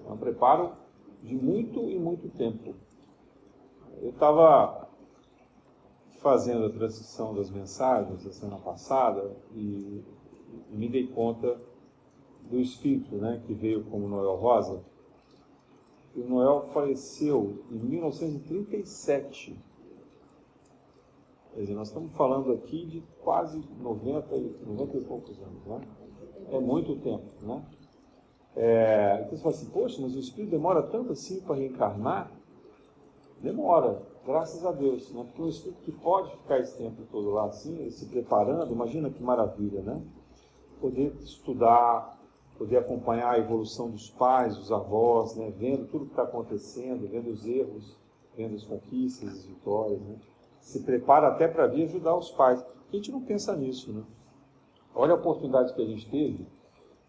É 0.07 0.11
um 0.11 0.17
preparo 0.17 0.73
de 1.23 1.35
muito 1.35 1.89
e 1.89 1.97
muito 1.97 2.29
tempo. 2.29 2.75
Eu 4.01 4.11
estava 4.11 4.87
fazendo 6.19 6.65
a 6.65 6.69
transição 6.69 7.33
das 7.33 7.49
mensagens 7.49 8.25
a 8.25 8.31
semana 8.31 8.61
passada 8.61 9.35
e 9.55 10.03
me 10.69 10.87
dei 10.87 11.07
conta 11.07 11.59
do 12.49 12.59
espírito 12.59 13.15
né, 13.15 13.41
que 13.47 13.53
veio 13.53 13.83
como 13.85 14.07
Noel 14.07 14.35
Rosa. 14.35 14.83
O 16.15 16.19
Noel 16.27 16.63
faleceu 16.73 17.63
em 17.71 17.75
1937. 17.75 19.57
Quer 21.53 21.59
dizer, 21.59 21.73
nós 21.73 21.87
estamos 21.87 22.11
falando 22.13 22.51
aqui 22.51 22.85
de 22.85 23.03
quase 23.21 23.61
90 23.79 24.35
e, 24.35 24.55
90 24.65 24.97
e 24.97 25.01
poucos 25.01 25.37
anos, 25.41 25.65
né? 25.65 25.81
É 26.51 26.59
muito 26.59 26.95
tempo, 26.97 27.25
né? 27.41 27.63
É, 28.55 29.21
então 29.21 29.37
você 29.37 29.43
fala 29.43 29.55
assim, 29.55 29.69
poxa, 29.69 30.01
mas 30.01 30.15
o 30.15 30.19
espírito 30.19 30.51
demora 30.51 30.83
tanto 30.83 31.13
assim 31.13 31.39
para 31.41 31.55
reencarnar? 31.55 32.31
Demora, 33.41 34.01
graças 34.25 34.65
a 34.65 34.71
Deus, 34.71 35.11
né? 35.13 35.23
Porque 35.23 35.41
um 35.41 35.47
espírito 35.47 35.81
que 35.81 35.91
pode 35.91 36.31
ficar 36.31 36.59
esse 36.59 36.77
tempo 36.77 37.03
todo 37.09 37.29
lá 37.31 37.45
assim, 37.45 37.89
se 37.89 38.05
preparando, 38.07 38.71
imagina 38.71 39.09
que 39.09 39.23
maravilha, 39.23 39.81
né? 39.81 40.01
Poder 40.79 41.15
estudar, 41.21 42.20
poder 42.61 42.77
acompanhar 42.77 43.31
a 43.31 43.39
evolução 43.39 43.89
dos 43.89 44.11
pais, 44.11 44.55
dos 44.55 44.71
avós, 44.71 45.35
né? 45.35 45.51
vendo 45.57 45.87
tudo 45.87 46.05
que 46.05 46.11
está 46.11 46.21
acontecendo, 46.21 47.09
vendo 47.09 47.31
os 47.31 47.43
erros, 47.47 47.97
vendo 48.37 48.53
as 48.53 48.63
conquistas, 48.63 49.29
as 49.29 49.45
vitórias. 49.47 49.99
Né? 49.99 50.15
Se 50.59 50.83
prepara 50.83 51.29
até 51.29 51.47
para 51.47 51.65
vir 51.65 51.85
ajudar 51.85 52.15
os 52.15 52.29
pais. 52.29 52.61
A 52.61 52.95
gente 52.95 53.11
não 53.11 53.19
pensa 53.19 53.55
nisso. 53.55 53.91
Né? 53.91 54.03
Olha 54.93 55.13
a 55.13 55.15
oportunidade 55.15 55.73
que 55.73 55.81
a 55.81 55.85
gente 55.87 56.07
teve, 56.07 56.45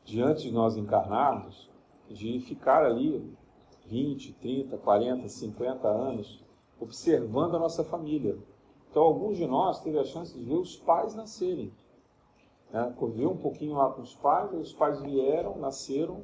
diante 0.07 0.45
de 0.45 0.53
nós 0.53 0.75
encarnarmos, 0.79 1.71
de 2.09 2.41
ficar 2.41 2.87
ali 2.87 3.31
20, 3.85 4.33
30, 4.33 4.79
40, 4.79 5.29
50 5.29 5.87
anos 5.87 6.43
observando 6.81 7.57
a 7.57 7.59
nossa 7.59 7.85
família. 7.85 8.39
Então, 8.91 9.03
alguns 9.03 9.37
de 9.37 9.47
nós 9.47 9.83
teve 9.83 9.99
a 9.99 10.05
chance 10.05 10.33
de 10.33 10.43
ver 10.43 10.55
os 10.55 10.77
pais 10.77 11.15
nascerem 11.15 11.71
né? 12.73 12.93
Conviveu 12.97 13.31
um 13.31 13.37
pouquinho 13.37 13.75
lá 13.75 13.91
com 13.91 14.03
os 14.03 14.15
pais, 14.15 14.53
os 14.55 14.73
pais 14.73 15.01
vieram, 15.03 15.59
nasceram. 15.59 16.23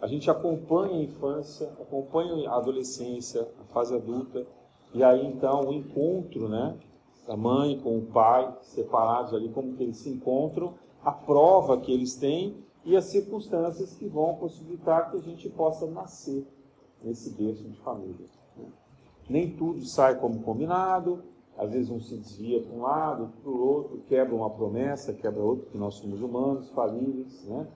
A 0.00 0.06
gente 0.06 0.30
acompanha 0.30 0.94
a 0.94 1.02
infância, 1.02 1.68
acompanha 1.80 2.48
a 2.48 2.56
adolescência, 2.56 3.46
a 3.60 3.64
fase 3.72 3.94
adulta, 3.94 4.46
e 4.92 5.04
aí 5.04 5.24
então 5.26 5.68
o 5.68 5.72
encontro, 5.72 6.48
né? 6.48 6.76
Da 7.26 7.36
mãe 7.36 7.78
com 7.78 7.98
o 7.98 8.06
pai, 8.06 8.52
separados 8.62 9.32
ali, 9.32 9.48
como 9.50 9.76
que 9.76 9.82
eles 9.82 9.98
se 9.98 10.10
encontram, 10.10 10.74
a 11.04 11.12
prova 11.12 11.80
que 11.80 11.92
eles 11.92 12.16
têm 12.16 12.56
e 12.84 12.96
as 12.96 13.04
circunstâncias 13.04 13.94
que 13.94 14.08
vão 14.08 14.34
possibilitar 14.34 15.10
que 15.10 15.16
a 15.16 15.20
gente 15.20 15.48
possa 15.50 15.86
nascer 15.86 16.44
nesse 17.02 17.30
berço 17.30 17.62
de 17.62 17.78
família. 17.78 18.26
Né? 18.56 18.64
Nem 19.28 19.50
tudo 19.50 19.84
sai 19.84 20.18
como 20.18 20.42
combinado, 20.42 21.22
às 21.56 21.70
vezes 21.72 21.90
um 21.90 22.00
se 22.00 22.16
desvia 22.16 22.60
para 22.60 22.72
um 22.72 22.82
lado, 22.82 23.32
para 23.42 23.50
o 23.50 23.60
outro, 23.60 24.02
quebra 24.08 24.34
uma 24.34 24.50
promessa, 24.50 25.12
quebra 25.12 25.42
outra, 25.42 25.64
porque 25.64 25.78
nós 25.78 25.94
somos 25.94 26.20
humanos, 26.20 26.70
falíveis, 26.70 27.44
né? 27.44 27.66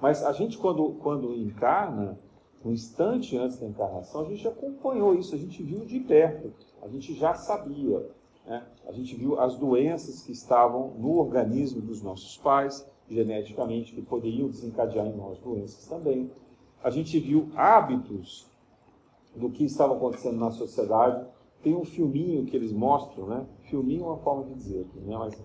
Mas 0.00 0.24
a 0.24 0.32
gente, 0.32 0.56
quando, 0.56 0.92
quando 1.00 1.34
encarna, 1.34 2.18
um 2.64 2.72
instante 2.72 3.36
antes 3.36 3.58
da 3.58 3.66
encarnação, 3.66 4.22
a 4.22 4.24
gente 4.24 4.46
acompanhou 4.46 5.14
isso, 5.14 5.34
a 5.34 5.38
gente 5.38 5.62
viu 5.62 5.84
de 5.84 6.00
perto, 6.00 6.52
a 6.82 6.88
gente 6.88 7.14
já 7.14 7.34
sabia, 7.34 8.04
né? 8.46 8.66
a 8.86 8.92
gente 8.92 9.14
viu 9.14 9.38
as 9.38 9.56
doenças 9.56 10.22
que 10.22 10.32
estavam 10.32 10.94
no 10.98 11.18
organismo 11.18 11.80
dos 11.80 12.02
nossos 12.02 12.36
pais, 12.38 12.86
geneticamente, 13.08 13.94
que 13.94 14.02
poderiam 14.02 14.48
desencadear 14.48 15.06
em 15.06 15.16
nós 15.16 15.38
doenças 15.38 15.86
também. 15.86 16.30
A 16.82 16.90
gente 16.90 17.18
viu 17.18 17.50
hábitos 17.56 18.46
do 19.34 19.50
que 19.50 19.64
estava 19.64 19.94
acontecendo 19.94 20.38
na 20.38 20.50
sociedade 20.50 21.26
tem 21.62 21.74
um 21.74 21.84
filminho 21.84 22.44
que 22.44 22.56
eles 22.56 22.72
mostram, 22.72 23.26
né? 23.26 23.46
Filminho 23.68 24.04
é 24.04 24.06
uma 24.06 24.18
forma 24.18 24.44
de 24.44 24.54
dizer 24.54 24.86
né? 24.94 25.16
Mas, 25.16 25.42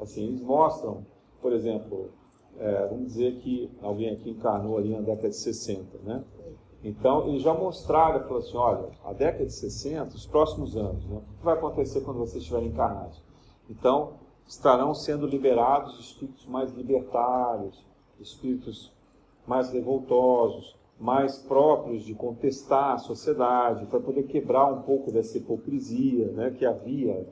assim, 0.00 0.24
eles 0.24 0.40
mostram, 0.40 1.06
por 1.40 1.52
exemplo, 1.52 2.10
é, 2.58 2.86
vamos 2.86 3.06
dizer 3.06 3.38
que 3.38 3.70
alguém 3.82 4.10
aqui 4.10 4.30
encarnou 4.30 4.76
ali 4.78 4.90
na 4.90 5.00
década 5.00 5.28
de 5.28 5.36
60, 5.36 5.98
né? 6.04 6.24
Então, 6.82 7.28
eles 7.28 7.42
já 7.42 7.54
mostraram, 7.54 8.20
falaram 8.20 8.36
assim, 8.36 8.56
olha, 8.56 8.90
a 9.04 9.12
década 9.14 9.46
de 9.46 9.52
60, 9.54 10.14
os 10.14 10.26
próximos 10.26 10.76
anos, 10.76 11.06
né? 11.06 11.16
o 11.16 11.38
que 11.38 11.44
vai 11.44 11.54
acontecer 11.54 12.02
quando 12.02 12.18
vocês 12.18 12.42
estiverem 12.42 12.68
encarnados? 12.68 13.22
Então, 13.70 14.18
estarão 14.46 14.92
sendo 14.94 15.26
liberados 15.26 15.98
espíritos 15.98 16.44
mais 16.44 16.70
libertários, 16.72 17.82
espíritos 18.20 18.92
mais 19.46 19.70
revoltosos, 19.70 20.76
mais 20.98 21.38
próprios 21.38 22.04
de 22.04 22.14
contestar 22.14 22.94
a 22.94 22.98
sociedade, 22.98 23.86
para 23.86 24.00
poder 24.00 24.24
quebrar 24.24 24.72
um 24.72 24.82
pouco 24.82 25.10
dessa 25.10 25.36
hipocrisia 25.38 26.28
né, 26.32 26.50
que 26.50 26.64
havia, 26.64 27.28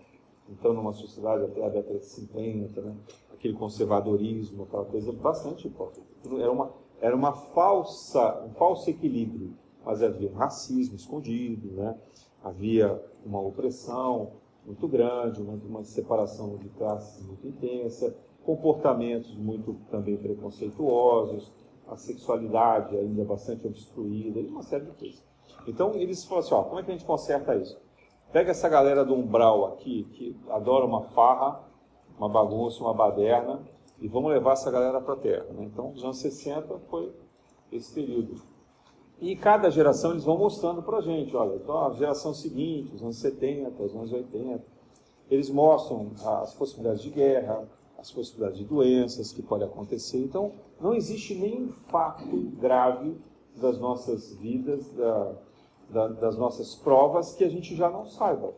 então, 0.48 0.74
numa 0.74 0.92
sociedade 0.92 1.44
até 1.44 1.64
a 1.64 1.68
década 1.68 1.98
de 1.98 2.06
50, 2.06 2.80
né, 2.80 2.94
aquele 3.32 3.54
conservadorismo, 3.54 4.64
aquela 4.64 4.84
coisa 4.84 5.12
bastante 5.12 5.66
hipócrita. 5.68 6.06
Era 6.38 6.50
uma, 6.50 6.72
era 7.00 7.16
uma 7.16 7.32
falsa, 7.32 8.44
um 8.44 8.50
falso 8.54 8.90
equilíbrio, 8.90 9.56
mas 9.84 10.02
havia 10.02 10.30
um 10.30 10.34
racismo 10.34 10.96
escondido, 10.96 11.72
né, 11.72 11.96
havia 12.42 13.00
uma 13.24 13.40
opressão 13.40 14.32
muito 14.66 14.86
grande, 14.86 15.40
uma, 15.40 15.54
uma 15.54 15.84
separação 15.84 16.56
de 16.56 16.68
classes 16.70 17.24
muito 17.24 17.46
intensa, 17.46 18.14
comportamentos 18.44 19.36
muito 19.36 19.76
também 19.90 20.16
preconceituosos, 20.16 21.52
a 21.92 21.96
sexualidade 21.96 22.96
ainda 22.96 23.24
bastante 23.24 23.66
obstruída, 23.66 24.40
e 24.40 24.46
uma 24.46 24.62
série 24.62 24.86
de 24.86 24.92
coisas. 24.92 25.22
Então 25.66 25.94
eles 25.94 26.24
falaram 26.24 26.46
assim, 26.46 26.54
ó, 26.54 26.62
como 26.62 26.80
é 26.80 26.82
que 26.82 26.90
a 26.90 26.94
gente 26.94 27.04
conserta 27.04 27.54
isso? 27.54 27.78
Pega 28.32 28.50
essa 28.50 28.68
galera 28.68 29.04
do 29.04 29.14
umbral 29.14 29.66
aqui, 29.66 30.04
que 30.12 30.36
adora 30.48 30.86
uma 30.86 31.02
farra, 31.02 31.62
uma 32.18 32.28
bagunça, 32.28 32.82
uma 32.82 32.94
baderna, 32.94 33.60
e 34.00 34.08
vamos 34.08 34.30
levar 34.30 34.52
essa 34.52 34.70
galera 34.70 35.00
para 35.00 35.14
a 35.14 35.16
Terra. 35.18 35.46
Né? 35.52 35.64
Então, 35.64 35.92
os 35.92 36.02
anos 36.02 36.18
60 36.18 36.78
foi 36.88 37.12
esse 37.70 37.92
período. 37.92 38.42
E 39.20 39.36
cada 39.36 39.70
geração 39.70 40.10
eles 40.10 40.24
vão 40.24 40.36
mostrando 40.36 40.82
para 40.82 40.98
a 40.98 41.00
gente, 41.00 41.36
olha, 41.36 41.54
então 41.54 41.86
a 41.86 41.92
geração 41.92 42.34
seguinte, 42.34 42.92
os 42.94 43.02
anos 43.02 43.18
70, 43.18 43.82
os 43.82 43.94
anos 43.94 44.12
80, 44.12 44.64
eles 45.30 45.48
mostram 45.48 46.10
as 46.24 46.52
possibilidades 46.54 47.02
de 47.02 47.10
guerra, 47.10 47.68
as 48.02 48.10
possibilidades 48.10 48.58
de 48.58 48.64
doenças 48.64 49.32
que 49.32 49.42
podem 49.42 49.66
acontecer. 49.66 50.18
Então, 50.18 50.52
não 50.80 50.92
existe 50.92 51.34
nenhum 51.34 51.68
fato 51.68 52.36
grave 52.58 53.16
das 53.56 53.78
nossas 53.78 54.34
vidas, 54.34 54.88
da, 54.90 55.32
da, 55.88 56.08
das 56.08 56.36
nossas 56.36 56.74
provas, 56.74 57.34
que 57.34 57.44
a 57.44 57.48
gente 57.48 57.76
já 57.76 57.88
não 57.88 58.04
saiba. 58.04 58.52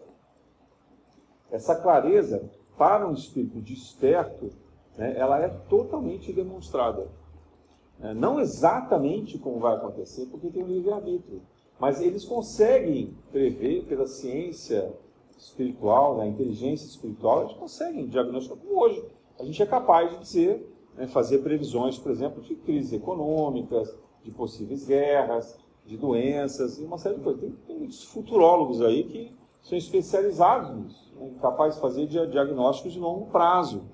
Essa 1.50 1.76
clareza, 1.76 2.50
para 2.78 3.06
um 3.06 3.12
espírito 3.12 3.60
desperto, 3.60 4.50
né, 4.96 5.14
ela 5.16 5.38
é 5.38 5.48
totalmente 5.48 6.32
demonstrada. 6.32 7.06
É, 8.00 8.14
não 8.14 8.40
exatamente 8.40 9.38
como 9.38 9.60
vai 9.60 9.76
acontecer, 9.76 10.26
porque 10.26 10.48
tem 10.48 10.62
o 10.62 10.66
livre-arbítrio. 10.66 11.42
Mas 11.78 12.00
eles 12.00 12.24
conseguem 12.24 13.14
prever 13.30 13.84
pela 13.84 14.06
ciência 14.06 14.92
espiritual, 15.36 16.16
da 16.16 16.26
inteligência 16.26 16.86
espiritual, 16.86 17.42
eles 17.42 17.52
conseguem 17.54 18.06
diagnosticar 18.06 18.56
como 18.56 18.80
hoje 18.80 19.04
a 19.38 19.45
gente 19.45 19.62
é 19.62 19.67
capaz 19.67 20.11
de 20.11 20.19
dizer, 20.19 20.75
né, 20.97 21.07
fazer 21.07 21.38
previsões, 21.38 21.99
por 21.99 22.11
exemplo, 22.11 22.43
de 22.43 22.55
crises 22.55 22.93
econômicas, 22.93 23.95
de 24.23 24.31
possíveis 24.31 24.87
guerras, 24.87 25.59
de 25.85 25.97
doenças 25.97 26.79
e 26.79 26.85
uma 26.85 26.99
série 26.99 27.17
de 27.17 27.23
coisas. 27.23 27.41
Tem, 27.41 27.50
tem 27.67 27.79
muitos 27.79 28.05
futurólogos 28.05 28.81
aí 28.81 29.05
que 29.05 29.37
são 29.61 29.76
especializados 29.76 30.76
nisso, 30.76 31.12
né? 31.19 31.33
capazes 31.41 31.76
de 31.76 31.81
fazer 31.81 32.07
diagnósticos 32.07 32.93
de 32.93 33.00
longo 33.00 33.26
prazo, 33.26 33.85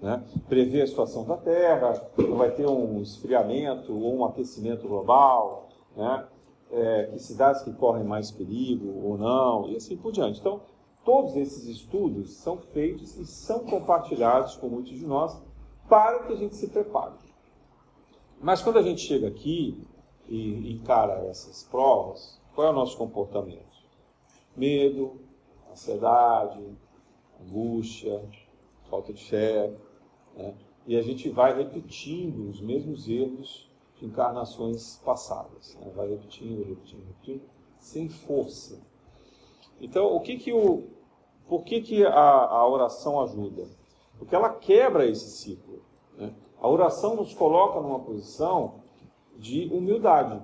né? 0.00 0.22
prever 0.48 0.82
a 0.82 0.86
situação 0.86 1.24
da 1.24 1.36
Terra, 1.36 2.10
não 2.18 2.36
vai 2.36 2.50
ter 2.50 2.66
um 2.66 3.00
esfriamento 3.00 3.92
ou 3.92 4.16
um 4.16 4.24
aquecimento 4.24 4.86
global, 4.86 5.68
né? 5.96 6.26
É, 6.74 7.10
que 7.12 7.18
cidades 7.18 7.60
que 7.60 7.72
correm 7.74 8.02
mais 8.02 8.30
perigo 8.30 9.06
ou 9.06 9.18
não, 9.18 9.68
e 9.68 9.76
assim 9.76 9.94
por 9.94 10.10
diante. 10.10 10.40
Então, 10.40 10.62
todos 11.04 11.36
esses 11.36 11.64
estudos 11.66 12.34
são 12.34 12.58
feitos 12.58 13.16
e 13.16 13.26
são 13.26 13.60
compartilhados 13.60 14.56
com 14.56 14.68
muitos 14.68 14.92
de 14.92 15.06
nós 15.06 15.40
para 15.88 16.20
que 16.20 16.32
a 16.32 16.36
gente 16.36 16.54
se 16.54 16.68
prepare. 16.68 17.14
Mas 18.40 18.62
quando 18.62 18.78
a 18.78 18.82
gente 18.82 19.00
chega 19.00 19.28
aqui 19.28 19.86
e 20.28 20.72
encara 20.72 21.26
essas 21.26 21.62
provas, 21.64 22.40
qual 22.54 22.66
é 22.66 22.70
o 22.70 22.74
nosso 22.74 22.96
comportamento? 22.96 23.82
Medo, 24.56 25.20
ansiedade, 25.70 26.60
angústia, 27.40 28.22
falta 28.90 29.12
de 29.12 29.24
fé. 29.24 29.72
Né? 30.36 30.54
E 30.86 30.96
a 30.96 31.02
gente 31.02 31.28
vai 31.30 31.56
repetindo 31.56 32.48
os 32.48 32.60
mesmos 32.60 33.08
erros 33.08 33.70
de 33.98 34.06
encarnações 34.06 35.00
passadas. 35.04 35.76
Né? 35.80 35.92
Vai 35.94 36.08
repetindo, 36.08 36.64
repetindo, 36.64 37.06
repetindo, 37.06 37.42
sem 37.78 38.08
força. 38.08 38.80
Então, 39.82 40.14
o 40.14 40.20
que 40.20 40.38
que 40.38 40.52
o, 40.52 40.84
por 41.48 41.64
que, 41.64 41.82
que 41.82 42.06
a, 42.06 42.12
a 42.12 42.66
oração 42.66 43.20
ajuda? 43.20 43.66
Porque 44.16 44.34
ela 44.34 44.48
quebra 44.48 45.06
esse 45.06 45.28
ciclo. 45.30 45.82
Né? 46.16 46.32
A 46.60 46.68
oração 46.68 47.16
nos 47.16 47.34
coloca 47.34 47.80
numa 47.80 47.98
posição 47.98 48.76
de 49.36 49.68
humildade. 49.72 50.40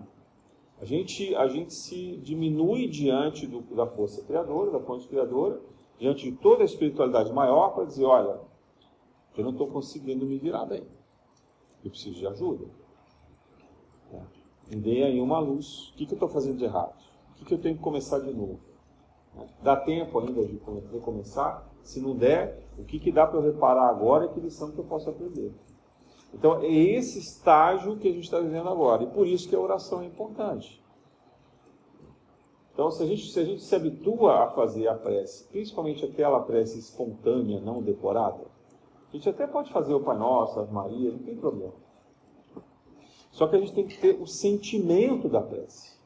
A 0.81 0.85
gente, 0.85 1.35
a 1.37 1.47
gente 1.47 1.73
se 1.73 2.17
diminui 2.19 2.89
diante 2.89 3.47
do, 3.47 3.61
da 3.75 3.87
força 3.87 4.23
criadora, 4.25 4.73
da 4.73 4.81
fonte 4.81 5.07
criadora, 5.09 5.61
diante 5.99 6.31
de 6.31 6.37
toda 6.37 6.63
a 6.63 6.67
espiritualidade 6.67 7.33
maior, 7.33 7.71
para 7.71 7.85
dizer: 7.85 8.05
olha, 8.05 8.41
eu 9.37 9.45
não 9.45 9.53
estou 9.53 9.69
conseguindo 9.69 10.27
me 10.27 10.37
virar 10.37 10.67
bem. 10.67 10.83
Eu 11.85 11.91
preciso 11.91 12.19
de 12.19 12.27
ajuda. 12.27 12.67
É. 14.13 14.21
Me 14.71 14.77
dê 14.77 15.05
aí 15.05 15.21
uma 15.21 15.39
luz. 15.39 15.91
O 15.91 15.95
que, 15.95 16.07
que 16.07 16.13
eu 16.13 16.17
estou 16.17 16.29
fazendo 16.29 16.59
de 16.59 16.65
errado? 16.65 16.95
O 17.31 17.35
que, 17.35 17.45
que 17.45 17.55
eu 17.55 17.59
tenho 17.59 17.77
que 17.77 17.83
começar 17.83 18.19
de 18.19 18.33
novo? 18.33 18.68
Dá 19.63 19.77
tempo 19.77 20.19
ainda 20.19 20.45
de 20.45 20.61
recomeçar? 20.93 21.67
Se 21.83 22.01
não 22.01 22.15
der, 22.15 22.69
o 22.79 22.85
que, 22.85 22.99
que 22.99 23.11
dá 23.11 23.27
para 23.27 23.39
eu 23.39 23.43
reparar 23.43 23.89
agora 23.89 24.27
e 24.27 24.29
que 24.29 24.41
lição 24.41 24.71
que 24.71 24.79
eu 24.79 24.85
posso 24.85 25.09
aprender? 25.09 25.53
Então, 26.33 26.63
é 26.63 26.71
esse 26.71 27.19
estágio 27.19 27.97
que 27.97 28.09
a 28.09 28.13
gente 28.13 28.25
está 28.25 28.39
vivendo 28.39 28.69
agora. 28.69 29.03
E 29.03 29.07
por 29.07 29.27
isso 29.27 29.49
que 29.49 29.57
a 29.57 29.61
oração 29.61 30.03
é 30.03 30.07
importante. 30.07 30.83
Então, 32.73 32.91
se 32.91 33.03
a, 33.03 33.07
gente, 33.07 33.33
se 33.33 33.41
a 33.41 33.45
gente 33.45 33.63
se 33.63 33.75
habitua 33.75 34.45
a 34.45 34.51
fazer 34.51 34.87
a 34.87 34.95
prece, 34.95 35.49
principalmente 35.49 36.05
aquela 36.05 36.41
prece 36.41 36.79
espontânea, 36.79 37.61
não 37.61 37.83
decorada, 37.83 38.47
a 39.09 39.17
gente 39.17 39.29
até 39.29 39.47
pode 39.47 39.73
fazer 39.73 39.95
o 39.95 40.01
Pai 40.01 40.17
Nosso, 40.17 40.61
Ave 40.61 40.73
Maria, 40.73 41.11
não 41.11 41.19
tem 41.19 41.37
problema. 41.37 41.75
Só 43.33 43.49
que 43.49 43.57
a 43.57 43.59
gente 43.59 43.73
tem 43.73 43.87
que 43.87 43.99
ter 43.99 44.21
o 44.21 44.27
sentimento 44.27 45.29
da 45.29 45.41
prece. 45.41 45.98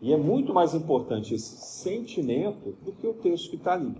E 0.00 0.12
é 0.12 0.16
muito 0.16 0.54
mais 0.54 0.74
importante 0.74 1.34
esse 1.34 1.56
sentimento 1.56 2.72
do 2.82 2.92
que 2.92 3.06
o 3.06 3.14
texto 3.14 3.50
que 3.50 3.56
está 3.56 3.74
ali. 3.74 3.94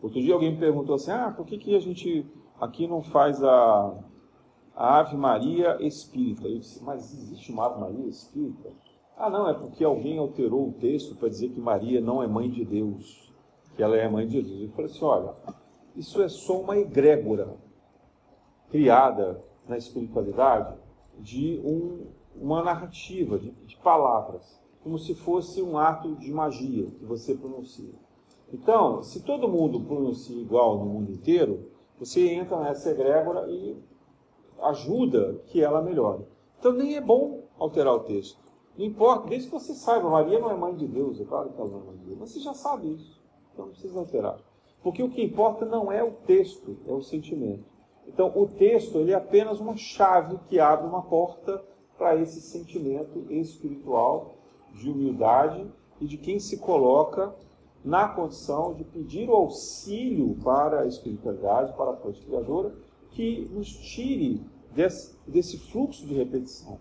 Outro 0.00 0.20
dia 0.20 0.34
alguém 0.34 0.52
me 0.52 0.58
perguntou 0.58 0.94
assim: 0.94 1.10
ah, 1.10 1.32
por 1.36 1.44
que, 1.44 1.58
que 1.58 1.74
a 1.74 1.80
gente 1.80 2.24
aqui 2.60 2.86
não 2.86 3.02
faz 3.02 3.42
a, 3.42 3.94
a 4.74 4.98
Ave 4.98 5.16
Maria 5.16 5.78
espírita. 5.80 6.46
Eu 6.48 6.58
disse, 6.58 6.82
mas 6.82 7.12
existe 7.12 7.52
uma 7.52 7.66
Ave 7.66 7.80
Maria 7.80 8.06
espírita? 8.06 8.70
Ah, 9.16 9.30
não, 9.30 9.48
é 9.48 9.54
porque 9.54 9.84
alguém 9.84 10.18
alterou 10.18 10.68
o 10.68 10.72
texto 10.72 11.14
para 11.14 11.28
dizer 11.28 11.50
que 11.50 11.60
Maria 11.60 12.00
não 12.00 12.22
é 12.22 12.26
mãe 12.26 12.50
de 12.50 12.64
Deus, 12.64 13.32
que 13.76 13.82
ela 13.82 13.96
é 13.96 14.08
mãe 14.08 14.26
de 14.26 14.40
Jesus. 14.40 14.62
Eu 14.62 14.68
falei 14.70 14.90
assim: 14.90 15.04
olha, 15.04 15.34
isso 15.94 16.22
é 16.22 16.28
só 16.28 16.60
uma 16.60 16.76
egrégora 16.76 17.56
criada 18.70 19.42
na 19.68 19.78
espiritualidade 19.78 20.76
de 21.20 21.60
um, 21.64 22.08
uma 22.36 22.62
narrativa, 22.62 23.38
de, 23.38 23.50
de 23.50 23.76
palavras, 23.76 24.60
como 24.82 24.98
se 24.98 25.14
fosse 25.14 25.62
um 25.62 25.78
ato 25.78 26.14
de 26.16 26.30
magia 26.30 26.86
que 26.90 27.04
você 27.04 27.34
pronuncia. 27.34 27.94
Então, 28.52 29.02
se 29.02 29.22
todo 29.22 29.48
mundo 29.48 29.80
pronuncia 29.80 30.40
igual 30.40 30.78
no 30.78 30.84
mundo 30.84 31.10
inteiro, 31.10 31.70
você 31.98 32.28
entra 32.28 32.60
nessa 32.60 32.90
egrégora 32.90 33.48
e 33.50 33.76
ajuda 34.60 35.40
que 35.46 35.62
ela 35.62 35.82
melhore. 35.82 36.24
Então 36.58 36.72
nem 36.72 36.96
é 36.96 37.00
bom 37.00 37.42
alterar 37.58 37.94
o 37.94 38.00
texto. 38.00 38.38
Não 38.76 38.84
importa, 38.84 39.28
desde 39.28 39.48
que 39.48 39.54
você 39.54 39.74
saiba, 39.74 40.08
Maria 40.08 40.40
não 40.40 40.50
é 40.50 40.56
mãe 40.56 40.74
de 40.74 40.86
Deus, 40.86 41.20
é 41.20 41.24
claro 41.24 41.50
que 41.50 41.60
ela 41.60 41.70
não 41.70 41.80
é 41.80 41.84
mãe 41.84 41.96
de 41.96 42.04
Deus, 42.06 42.18
mas 42.18 42.30
você 42.30 42.40
já 42.40 42.54
sabe 42.54 42.94
isso. 42.94 43.22
Então 43.52 43.66
não 43.66 43.72
precisa 43.72 43.98
alterar. 43.98 44.38
Porque 44.82 45.02
o 45.02 45.08
que 45.08 45.22
importa 45.22 45.64
não 45.64 45.90
é 45.90 46.02
o 46.02 46.12
texto, 46.26 46.76
é 46.86 46.92
o 46.92 47.00
sentimento. 47.00 47.64
Então 48.06 48.32
o 48.34 48.46
texto 48.46 48.98
ele 48.98 49.12
é 49.12 49.14
apenas 49.14 49.60
uma 49.60 49.76
chave 49.76 50.38
que 50.48 50.58
abre 50.58 50.86
uma 50.86 51.02
porta 51.02 51.64
para 51.96 52.16
esse 52.16 52.40
sentimento 52.40 53.26
espiritual 53.30 54.36
de 54.74 54.90
humildade 54.90 55.66
e 56.00 56.06
de 56.06 56.16
quem 56.18 56.38
se 56.38 56.58
coloca 56.58 57.34
na 57.84 58.08
condição 58.08 58.74
de 58.74 58.82
pedir 58.82 59.28
o 59.28 59.34
auxílio 59.34 60.36
para 60.42 60.80
a 60.80 60.86
espiritualidade, 60.86 61.76
para 61.76 61.90
a 61.90 61.96
fonte 61.96 62.20
criadora, 62.22 62.74
que 63.10 63.48
nos 63.52 63.68
tire 63.68 64.42
desse, 64.72 65.16
desse 65.26 65.58
fluxo 65.58 66.06
de 66.06 66.14
repetição. 66.14 66.80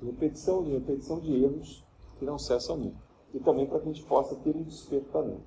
De 0.00 0.06
repetição, 0.06 0.62
de 0.62 0.70
repetição 0.70 1.20
de 1.20 1.44
erros 1.44 1.84
que 2.18 2.24
não 2.24 2.38
cessam 2.38 2.76
nunca. 2.76 3.02
E 3.32 3.40
também 3.40 3.66
para 3.66 3.80
que 3.80 3.88
a 3.88 3.92
gente 3.92 4.06
possa 4.06 4.36
ter 4.36 4.54
um 4.54 4.62
despertamento. 4.62 5.42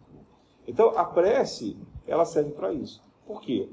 Então, 0.67 0.89
a 0.97 1.05
prece, 1.05 1.77
ela 2.05 2.25
serve 2.25 2.51
para 2.51 2.73
isso. 2.73 3.01
Por 3.25 3.39
quê? 3.39 3.69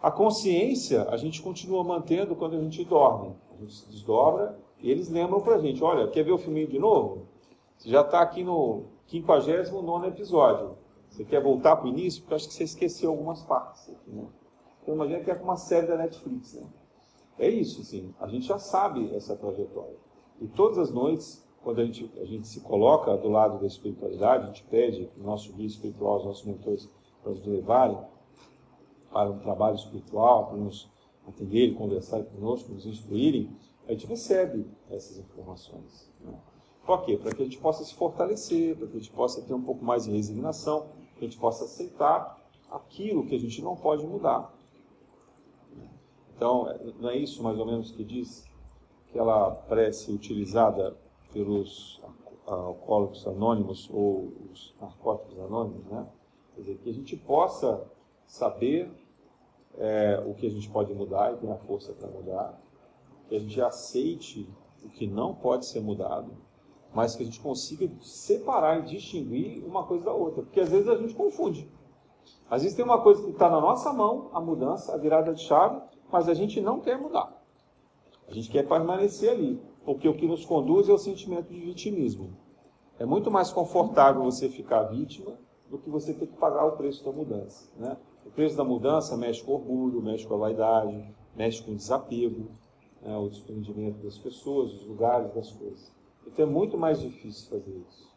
A 0.00 0.10
consciência 0.10 1.02
a 1.10 1.16
gente 1.16 1.42
continua 1.42 1.82
mantendo 1.82 2.36
quando 2.36 2.54
a 2.54 2.60
gente 2.60 2.84
dorme. 2.84 3.34
A 3.56 3.60
gente 3.60 3.74
se 3.74 3.88
desdobra 3.88 4.58
e 4.78 4.90
eles 4.90 5.08
lembram 5.08 5.40
para 5.40 5.56
a 5.56 5.58
gente, 5.58 5.82
olha, 5.82 6.08
quer 6.08 6.22
ver 6.22 6.32
o 6.32 6.38
filminho 6.38 6.68
de 6.68 6.78
novo? 6.78 7.26
Você 7.78 7.88
já 7.88 8.02
está 8.02 8.20
aqui 8.20 8.44
no 8.44 8.84
59 9.06 10.08
episódio. 10.08 10.76
Você 11.08 11.24
quer 11.24 11.42
voltar 11.42 11.76
para 11.76 11.86
o 11.86 11.88
início? 11.88 12.20
Porque 12.20 12.34
eu 12.34 12.36
acho 12.36 12.48
que 12.48 12.54
você 12.54 12.64
esqueceu 12.64 13.10
algumas 13.10 13.42
partes. 13.42 13.88
Aqui, 13.88 14.10
né? 14.10 14.26
Então 14.82 14.94
imagina 14.94 15.20
que 15.20 15.30
é 15.30 15.34
uma 15.34 15.56
série 15.56 15.86
da 15.86 15.96
Netflix. 15.96 16.54
Né? 16.54 16.66
É 17.38 17.48
isso, 17.48 17.82
sim. 17.84 18.14
A 18.20 18.26
gente 18.28 18.46
já 18.46 18.58
sabe 18.58 19.14
essa 19.14 19.34
trajetória. 19.34 19.96
E 20.40 20.46
todas 20.46 20.78
as 20.78 20.92
noites, 20.92 21.46
quando 21.62 21.80
a 21.80 21.84
gente, 21.84 22.10
a 22.20 22.24
gente 22.24 22.46
se 22.46 22.60
coloca 22.60 23.16
do 23.16 23.30
lado 23.30 23.58
da 23.58 23.66
espiritualidade, 23.66 24.44
a 24.44 24.46
gente 24.48 24.64
pede 24.64 25.10
o 25.18 25.22
nosso 25.22 25.52
guia 25.54 25.66
espiritual, 25.66 26.18
os 26.18 26.24
nossos 26.26 26.44
mentores, 26.44 26.90
para 27.22 27.32
nos 27.32 27.44
levarem 27.46 27.98
para 29.10 29.30
um 29.30 29.38
trabalho 29.38 29.76
espiritual, 29.76 30.46
para 30.46 30.58
nos 30.58 30.90
atender, 31.26 31.74
conversar 31.74 32.22
conosco, 32.24 32.72
nos 32.72 32.86
instruírem, 32.86 33.50
a 33.86 33.92
gente 33.92 34.06
recebe 34.06 34.66
essas 34.90 35.18
informações. 35.18 36.10
Né? 36.20 36.34
Por 36.84 37.02
quê? 37.02 37.16
Para 37.16 37.34
que 37.34 37.42
a 37.42 37.44
gente 37.44 37.58
possa 37.58 37.84
se 37.84 37.94
fortalecer, 37.94 38.76
para 38.76 38.86
que 38.86 38.96
a 38.96 39.00
gente 39.00 39.12
possa 39.12 39.42
ter 39.42 39.54
um 39.54 39.62
pouco 39.62 39.84
mais 39.84 40.04
de 40.04 40.10
resignação, 40.10 40.88
que 41.16 41.24
a 41.24 41.28
gente 41.28 41.38
possa 41.38 41.64
aceitar 41.64 42.40
aquilo 42.70 43.26
que 43.26 43.34
a 43.34 43.38
gente 43.38 43.60
não 43.62 43.76
pode 43.76 44.06
mudar. 44.06 44.54
Então, 46.36 46.66
não 47.00 47.08
é 47.08 47.16
isso 47.16 47.42
mais 47.42 47.58
ou 47.58 47.66
menos 47.66 47.90
que 47.90 48.04
diz 48.04 48.44
aquela 49.08 49.50
prece 49.50 50.12
utilizada 50.12 50.96
pelos 51.32 52.00
alcoólicos 52.46 53.26
anônimos 53.26 53.88
ou 53.90 54.32
os 54.52 54.74
narcóticos 54.80 55.38
anônimos, 55.40 55.84
né? 55.86 56.06
Quer 56.54 56.60
dizer, 56.60 56.78
que 56.78 56.90
a 56.90 56.92
gente 56.92 57.16
possa 57.16 57.84
saber 58.26 58.90
é, 59.78 60.22
o 60.26 60.34
que 60.34 60.46
a 60.46 60.50
gente 60.50 60.68
pode 60.70 60.92
mudar 60.94 61.32
e 61.32 61.36
tem 61.36 61.50
a 61.50 61.56
força 61.56 61.92
para 61.92 62.08
mudar, 62.08 62.60
que 63.28 63.36
a 63.36 63.38
gente 63.38 63.60
aceite 63.60 64.48
o 64.84 64.88
que 64.88 65.06
não 65.06 65.34
pode 65.34 65.66
ser 65.66 65.80
mudado, 65.80 66.32
mas 66.94 67.14
que 67.14 67.22
a 67.22 67.26
gente 67.26 67.40
consiga 67.40 67.90
separar 68.00 68.80
e 68.80 68.82
distinguir 68.82 69.64
uma 69.64 69.84
coisa 69.84 70.06
da 70.06 70.12
outra, 70.12 70.42
porque 70.42 70.60
às 70.60 70.70
vezes 70.70 70.88
a 70.88 70.96
gente 70.96 71.14
confunde. 71.14 71.70
Às 72.48 72.62
vezes 72.62 72.76
tem 72.76 72.84
uma 72.84 73.00
coisa 73.00 73.22
que 73.22 73.30
está 73.30 73.50
na 73.50 73.60
nossa 73.60 73.92
mão, 73.92 74.30
a 74.32 74.40
mudança, 74.40 74.94
a 74.94 74.96
virada 74.96 75.34
de 75.34 75.42
chave, 75.42 75.80
mas 76.10 76.28
a 76.28 76.34
gente 76.34 76.60
não 76.60 76.80
quer 76.80 76.98
mudar. 76.98 77.36
A 78.28 78.32
gente 78.32 78.50
quer 78.50 78.66
permanecer 78.66 79.30
ali, 79.30 79.60
porque 79.84 80.08
o 80.08 80.16
que 80.16 80.26
nos 80.26 80.44
conduz 80.44 80.88
é 80.88 80.92
o 80.92 80.98
sentimento 80.98 81.48
de 81.48 81.60
vitimismo. 81.60 82.36
É 82.98 83.04
muito 83.04 83.30
mais 83.30 83.52
confortável 83.52 84.22
você 84.22 84.48
ficar 84.48 84.84
vítima 84.84 85.38
do 85.68 85.78
que 85.78 85.90
você 85.90 86.14
ter 86.14 86.26
que 86.26 86.36
pagar 86.36 86.64
o 86.64 86.76
preço 86.76 87.04
da 87.04 87.12
mudança. 87.12 87.70
Né? 87.76 87.96
O 88.26 88.30
preço 88.30 88.56
da 88.56 88.64
mudança 88.64 89.16
mexe 89.16 89.42
com 89.42 89.52
orgulho, 89.52 90.02
mexe 90.02 90.26
com 90.26 90.34
a 90.34 90.38
vaidade, 90.38 91.14
mexe 91.34 91.62
com 91.62 91.72
o 91.72 91.76
desapego, 91.76 92.50
né? 93.00 93.16
o 93.16 93.28
desprendimento 93.28 94.02
das 94.02 94.18
pessoas, 94.18 94.72
dos 94.72 94.86
lugares, 94.86 95.32
das 95.32 95.50
coisas. 95.52 95.92
Então 96.26 96.44
é 96.44 96.48
muito 96.48 96.76
mais 96.76 97.00
difícil 97.00 97.48
fazer 97.48 97.70
isso. 97.88 98.10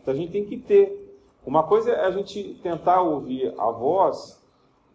Então 0.00 0.14
a 0.14 0.16
gente 0.16 0.30
tem 0.30 0.44
que 0.44 0.58
ter. 0.58 1.18
Uma 1.44 1.62
coisa 1.62 1.90
é 1.90 2.04
a 2.04 2.10
gente 2.10 2.54
tentar 2.62 3.00
ouvir 3.00 3.54
a 3.58 3.70
voz 3.70 4.40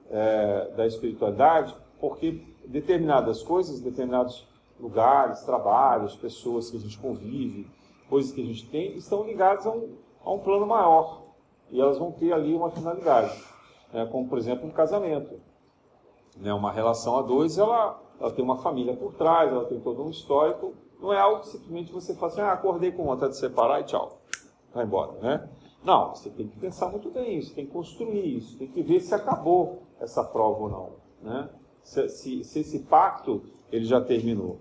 é, 0.10 0.72
da 0.78 0.86
espiritualidade 0.86 1.76
porque 2.00 2.44
determinadas 2.68 3.42
coisas, 3.42 3.82
determinados 3.82 4.48
lugares, 4.80 5.42
trabalhos, 5.42 6.16
pessoas 6.16 6.70
que 6.70 6.78
a 6.78 6.80
gente 6.80 6.98
convive, 7.00 7.68
coisas 8.10 8.32
que 8.32 8.42
a 8.42 8.46
gente 8.46 8.68
tem, 8.70 8.96
estão 8.96 9.24
ligadas 9.24 9.66
a 9.66 9.72
um, 9.72 9.96
a 10.24 10.32
um 10.32 10.40
plano 10.40 10.68
maior. 10.68 11.24
e 11.72 11.82
elas 11.82 11.98
vão 11.98 12.12
ter 12.12 12.32
ali 12.32 12.54
uma 12.54 12.70
finalidade, 12.70 13.34
né? 13.96 14.06
como 14.12 14.28
por 14.28 14.38
exemplo 14.38 14.68
um 14.68 14.72
casamento. 14.72 15.40
Né? 16.38 16.54
Uma 16.54 16.72
relação 16.72 17.18
a 17.18 17.22
dois, 17.22 17.58
ela, 17.58 18.02
ela 18.20 18.32
tem 18.32 18.44
uma 18.44 18.58
família 18.58 18.96
por 18.96 19.14
trás, 19.14 19.50
ela 19.50 19.66
tem 19.66 19.80
todo 19.80 20.04
um 20.04 20.10
histórico, 20.10 20.74
não 21.00 21.14
é 21.14 21.20
algo 21.20 21.42
que 21.42 21.48
simplesmente 21.48 21.92
você 21.92 22.14
fala 22.14 22.32
assim, 22.32 22.42
ah, 22.42 22.52
acordei 22.52 22.92
com 22.92 23.06
vontade 23.06 23.32
de 23.32 23.40
separar 23.40 23.80
e 23.80 23.86
tchau, 23.86 24.20
vai 24.74 24.84
embora, 24.84 25.14
né? 25.20 25.50
Não, 25.84 26.14
você 26.14 26.30
tem 26.30 26.48
que 26.48 26.60
pensar 26.60 26.90
muito 26.90 27.10
bem 27.12 27.38
isso, 27.38 27.56
tem 27.56 27.66
que 27.66 27.72
construir 27.72 28.38
isso, 28.38 28.58
tem 28.58 28.68
que 28.68 28.82
ver 28.82 29.00
se 29.00 29.14
acabou 29.16 29.84
essa 30.00 30.24
prova 30.24 30.64
ou 30.64 30.70
não, 30.70 30.90
né? 31.22 31.50
Se, 31.84 32.10
se, 32.10 32.44
se 32.44 32.60
esse 32.60 32.80
pacto 32.80 33.44
ele 33.72 33.86
já 33.86 34.02
terminou. 34.02 34.60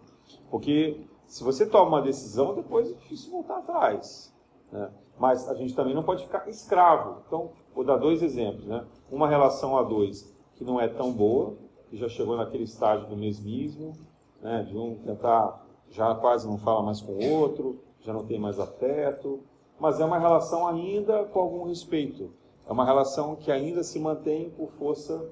Porque 0.50 1.06
se 1.26 1.42
você 1.42 1.66
toma 1.66 1.96
uma 1.96 2.02
decisão, 2.02 2.54
depois 2.54 2.90
é 2.90 2.92
difícil 2.92 3.32
voltar 3.32 3.58
atrás. 3.58 4.33
Né? 4.72 4.90
Mas 5.18 5.48
a 5.48 5.54
gente 5.54 5.74
também 5.74 5.94
não 5.94 6.02
pode 6.02 6.24
ficar 6.24 6.48
escravo. 6.48 7.22
Então, 7.26 7.52
vou 7.74 7.84
dar 7.84 7.96
dois 7.96 8.22
exemplos. 8.22 8.66
Né? 8.66 8.84
Uma 9.10 9.28
relação 9.28 9.76
a 9.76 9.82
dois 9.82 10.34
que 10.54 10.64
não 10.64 10.80
é 10.80 10.88
tão 10.88 11.12
boa, 11.12 11.56
que 11.88 11.96
já 11.96 12.08
chegou 12.08 12.36
naquele 12.36 12.64
estágio 12.64 13.08
do 13.08 13.16
mesmismo, 13.16 13.92
né? 14.40 14.62
de 14.62 14.76
um 14.76 14.96
tentar, 14.96 15.64
já 15.90 16.14
quase 16.14 16.46
não 16.46 16.58
fala 16.58 16.82
mais 16.82 17.00
com 17.00 17.12
o 17.12 17.32
outro, 17.32 17.80
já 18.00 18.12
não 18.12 18.24
tem 18.24 18.38
mais 18.38 18.58
afeto, 18.58 19.40
mas 19.78 20.00
é 20.00 20.04
uma 20.04 20.18
relação 20.18 20.66
ainda 20.66 21.24
com 21.24 21.40
algum 21.40 21.64
respeito. 21.64 22.32
É 22.66 22.72
uma 22.72 22.84
relação 22.84 23.36
que 23.36 23.50
ainda 23.50 23.82
se 23.82 23.98
mantém 23.98 24.50
por 24.50 24.70
força 24.70 25.30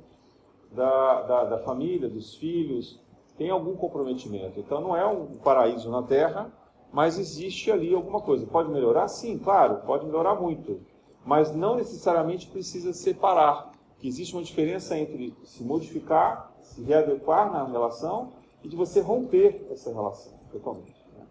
da, 0.71 1.23
da, 1.23 1.45
da 1.45 1.59
família, 1.59 2.09
dos 2.09 2.35
filhos, 2.35 3.01
tem 3.37 3.51
algum 3.51 3.75
comprometimento. 3.77 4.61
Então 4.61 4.81
não 4.81 4.97
é 4.97 5.07
um 5.07 5.27
paraíso 5.39 5.91
na 5.91 6.03
Terra, 6.03 6.53
mas 6.93 7.19
existe 7.19 7.71
ali 7.71 7.95
alguma 7.95 8.21
coisa. 8.21 8.47
Pode 8.47 8.71
melhorar? 8.71 9.09
Sim, 9.09 9.39
claro, 9.39 9.77
pode 9.87 10.05
melhorar 10.05 10.35
muito. 10.35 10.81
Mas 11.25 11.55
não 11.55 11.77
necessariamente 11.77 12.47
precisa 12.49 12.93
separar. 12.93 13.73
Que 13.99 14.09
existe 14.09 14.35
uma 14.35 14.43
diferença 14.43 14.99
entre 14.99 15.35
se 15.45 15.63
modificar, 15.63 16.53
se 16.61 16.83
readequar 16.83 17.53
na 17.53 17.65
relação 17.65 18.33
e 18.63 18.69
de 18.69 18.77
você 18.77 19.01
romper 19.01 19.67
essa 19.71 19.93
relação 19.93 20.33
totalmente. 20.51 21.07
Né? 21.17 21.25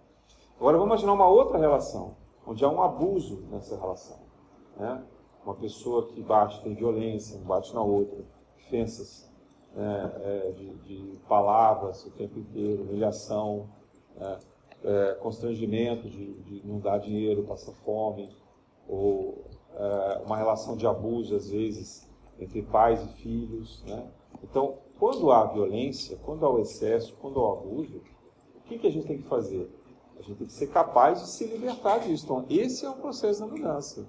Agora 0.58 0.78
vamos 0.78 0.92
imaginar 0.92 1.14
uma 1.14 1.28
outra 1.28 1.58
relação, 1.58 2.16
onde 2.48 2.64
há 2.64 2.70
um 2.70 2.82
abuso 2.82 3.44
nessa 3.52 3.78
relação. 3.78 4.20
Né? 4.78 5.04
Uma 5.46 5.56
pessoa 5.56 6.08
que 6.08 6.22
bate, 6.22 6.62
tem 6.62 6.74
violência, 6.74 7.38
bate 7.40 7.74
na 7.74 7.82
outra, 7.82 8.24
ofensas 8.58 9.30
né, 9.76 10.12
é, 10.24 10.52
de, 10.52 10.74
de, 10.76 11.20
palavras 11.28 12.06
o 12.06 12.12
tempo 12.12 12.40
inteiro, 12.40 12.84
humilhação, 12.84 13.70
né, 14.16 14.40
é, 14.84 15.14
constrangimento 15.16 16.10
de, 16.10 16.34
de, 16.42 16.68
não 16.68 16.80
dar 16.80 16.98
dinheiro, 16.98 17.44
passar 17.44 17.72
fome, 17.86 18.30
ou 18.88 19.46
é, 19.76 20.22
uma 20.26 20.38
relação 20.38 20.76
de 20.76 20.88
abuso, 20.88 21.36
às 21.36 21.50
vezes, 21.50 22.10
entre 22.40 22.62
pais 22.62 23.04
e 23.04 23.08
filhos. 23.22 23.84
Né? 23.86 24.08
Então, 24.44 24.78
quando 25.00 25.32
há 25.32 25.46
violência, 25.46 26.18
quando 26.24 26.46
há 26.46 26.50
o 26.50 26.60
excesso, 26.60 27.16
quando 27.22 27.40
há 27.40 27.50
o 27.50 27.54
abuso, 27.54 28.02
o 28.56 28.62
que, 28.62 28.80
que 28.80 28.88
a 28.88 28.92
gente 28.92 29.08
tem 29.08 29.18
que 29.18 29.28
fazer? 29.28 29.70
A 30.18 30.22
gente 30.22 30.38
tem 30.38 30.48
que 30.48 30.54
ser 30.54 30.68
capaz 30.68 31.20
de 31.20 31.28
se 31.28 31.46
libertar 31.46 32.00
disso. 32.00 32.26
Então, 32.26 32.46
esse 32.50 32.86
é 32.86 32.90
o 32.90 32.94
processo 32.94 33.40
da 33.40 33.48
mudança. 33.48 34.08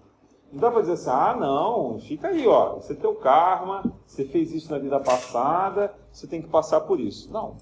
Não 0.53 0.61
dá 0.61 0.71
para 0.71 0.83
dizer 0.83 0.93
assim, 0.93 1.11
ah, 1.11 1.35
não, 1.35 1.99
fica 1.99 2.29
aí, 2.29 2.47
ó, 2.47 2.75
você 2.75 2.95
tem 2.95 3.09
o 3.09 3.15
karma, 3.15 3.91
você 4.07 4.27
fez 4.27 4.53
isso 4.53 4.71
na 4.71 4.79
vida 4.79 5.01
passada, 5.01 5.95
você 6.13 6.27
tem 6.27 6.43
que 6.43 6.49
passar 6.49 6.83
por 6.83 7.01
isso. 7.01 7.33
Não. 7.33 7.57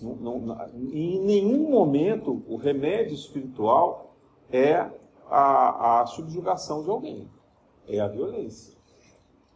Não, 0.00 0.16
não 0.16 0.56
em 0.92 1.20
nenhum 1.20 1.70
momento 1.70 2.42
o 2.48 2.56
remédio 2.56 3.14
espiritual 3.14 4.14
é 4.50 4.90
a, 5.28 6.00
a 6.00 6.06
subjugação 6.06 6.82
de 6.82 6.90
alguém, 6.90 7.28
é 7.86 8.00
a 8.00 8.08
violência. 8.08 8.74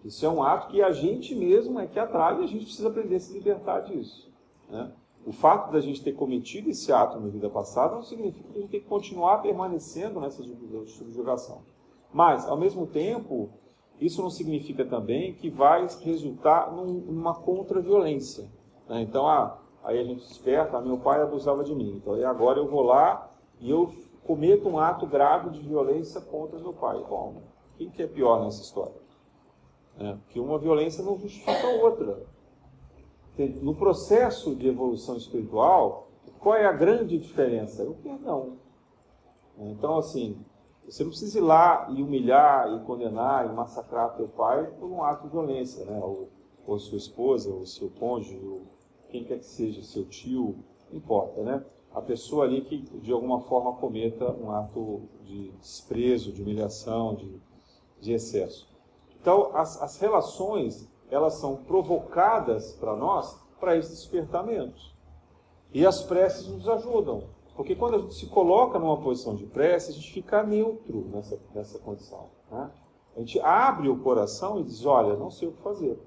Isso 0.04 0.24
é 0.24 0.28
um 0.28 0.42
ato 0.42 0.68
que 0.68 0.82
a 0.82 0.92
gente 0.92 1.34
mesmo 1.34 1.78
é 1.80 1.86
que 1.86 1.98
atrai 1.98 2.40
e 2.40 2.44
a 2.44 2.46
gente 2.46 2.64
precisa 2.66 2.88
aprender 2.88 3.16
a 3.16 3.20
se 3.20 3.32
libertar 3.32 3.80
disso. 3.80 4.30
Né? 4.70 4.92
O 5.26 5.32
fato 5.32 5.72
da 5.72 5.80
gente 5.80 6.02
ter 6.02 6.12
cometido 6.12 6.70
esse 6.70 6.92
ato 6.92 7.18
na 7.18 7.28
vida 7.28 7.50
passada 7.50 7.94
não 7.94 8.02
significa 8.02 8.48
que 8.48 8.58
a 8.58 8.60
gente 8.60 8.70
tem 8.70 8.80
que 8.80 8.86
continuar 8.86 9.38
permanecendo 9.38 10.20
nessa 10.20 10.42
subjugação. 10.42 11.62
Mas, 12.12 12.46
ao 12.48 12.56
mesmo 12.56 12.86
tempo, 12.86 13.50
isso 14.00 14.22
não 14.22 14.30
significa 14.30 14.84
também 14.84 15.34
que 15.34 15.50
vai 15.50 15.86
resultar 16.00 16.72
num, 16.72 16.86
numa 16.86 17.34
contra-violência. 17.34 18.50
Né? 18.88 19.02
Então, 19.02 19.26
ah, 19.26 19.58
aí 19.88 19.98
a 19.98 20.04
gente 20.04 20.28
desperta, 20.28 20.76
ah, 20.76 20.82
meu 20.82 20.98
pai 20.98 21.22
abusava 21.22 21.64
de 21.64 21.74
mim, 21.74 21.96
então 21.96 22.14
agora 22.28 22.58
eu 22.58 22.68
vou 22.68 22.82
lá 22.82 23.30
e 23.58 23.70
eu 23.70 23.90
cometo 24.26 24.68
um 24.68 24.78
ato 24.78 25.06
grave 25.06 25.48
de 25.48 25.60
violência 25.60 26.20
contra 26.20 26.58
meu 26.58 26.74
pai. 26.74 27.02
Bom, 27.08 27.40
que 27.78 28.02
é 28.02 28.06
pior 28.06 28.44
nessa 28.44 28.60
história? 28.60 29.00
É, 29.98 30.12
porque 30.12 30.38
uma 30.38 30.58
violência 30.58 31.02
não 31.02 31.18
justifica 31.18 31.66
a 31.66 31.82
outra. 31.82 32.22
No 33.62 33.74
processo 33.74 34.54
de 34.54 34.68
evolução 34.68 35.16
espiritual, 35.16 36.08
qual 36.38 36.54
é 36.54 36.66
a 36.66 36.72
grande 36.72 37.16
diferença? 37.16 37.82
O 37.84 37.94
perdão. 37.94 38.58
Então, 39.56 39.96
assim, 39.96 40.38
você 40.84 41.02
não 41.02 41.10
precisa 41.10 41.38
ir 41.38 41.42
lá 41.42 41.88
e 41.90 42.02
humilhar, 42.02 42.70
e 42.74 42.84
condenar, 42.84 43.46
e 43.46 43.52
massacrar 43.52 44.14
teu 44.16 44.28
pai 44.28 44.66
por 44.78 44.90
um 44.90 45.02
ato 45.02 45.24
de 45.24 45.32
violência, 45.32 45.84
né? 45.86 45.98
Ou, 46.02 46.28
ou 46.66 46.78
sua 46.78 46.98
esposa, 46.98 47.50
ou 47.50 47.64
seu 47.64 47.90
cônjuge, 47.98 48.38
ou 48.44 48.62
quem 49.10 49.24
quer 49.24 49.38
que 49.38 49.46
seja, 49.46 49.82
seu 49.82 50.04
tio, 50.04 50.56
importa, 50.92 51.42
né? 51.42 51.64
A 51.92 52.00
pessoa 52.00 52.44
ali 52.44 52.60
que 52.60 52.78
de 53.00 53.12
alguma 53.12 53.40
forma 53.40 53.72
cometa 53.74 54.30
um 54.32 54.50
ato 54.50 55.02
de 55.24 55.50
desprezo, 55.52 56.32
de 56.32 56.42
humilhação, 56.42 57.14
de, 57.14 57.40
de 58.00 58.12
excesso. 58.12 58.68
Então, 59.20 59.50
as, 59.56 59.80
as 59.82 59.98
relações, 59.98 60.88
elas 61.10 61.34
são 61.34 61.56
provocadas 61.56 62.72
para 62.72 62.94
nós 62.94 63.38
para 63.58 63.76
esse 63.76 63.90
despertamento. 63.90 64.80
E 65.72 65.84
as 65.84 66.02
preces 66.02 66.46
nos 66.46 66.68
ajudam. 66.68 67.24
Porque 67.56 67.74
quando 67.74 67.96
a 67.96 67.98
gente 67.98 68.14
se 68.14 68.26
coloca 68.26 68.78
numa 68.78 69.00
posição 69.00 69.34
de 69.34 69.44
prece, 69.44 69.90
a 69.90 69.94
gente 69.94 70.12
fica 70.12 70.42
neutro 70.44 71.08
nessa, 71.10 71.40
nessa 71.52 71.78
condição. 71.78 72.28
Né? 72.50 72.70
A 73.16 73.18
gente 73.18 73.40
abre 73.40 73.88
o 73.88 73.98
coração 73.98 74.60
e 74.60 74.64
diz: 74.64 74.86
Olha, 74.86 75.16
não 75.16 75.30
sei 75.30 75.48
o 75.48 75.52
que 75.52 75.60
fazer. 75.60 75.98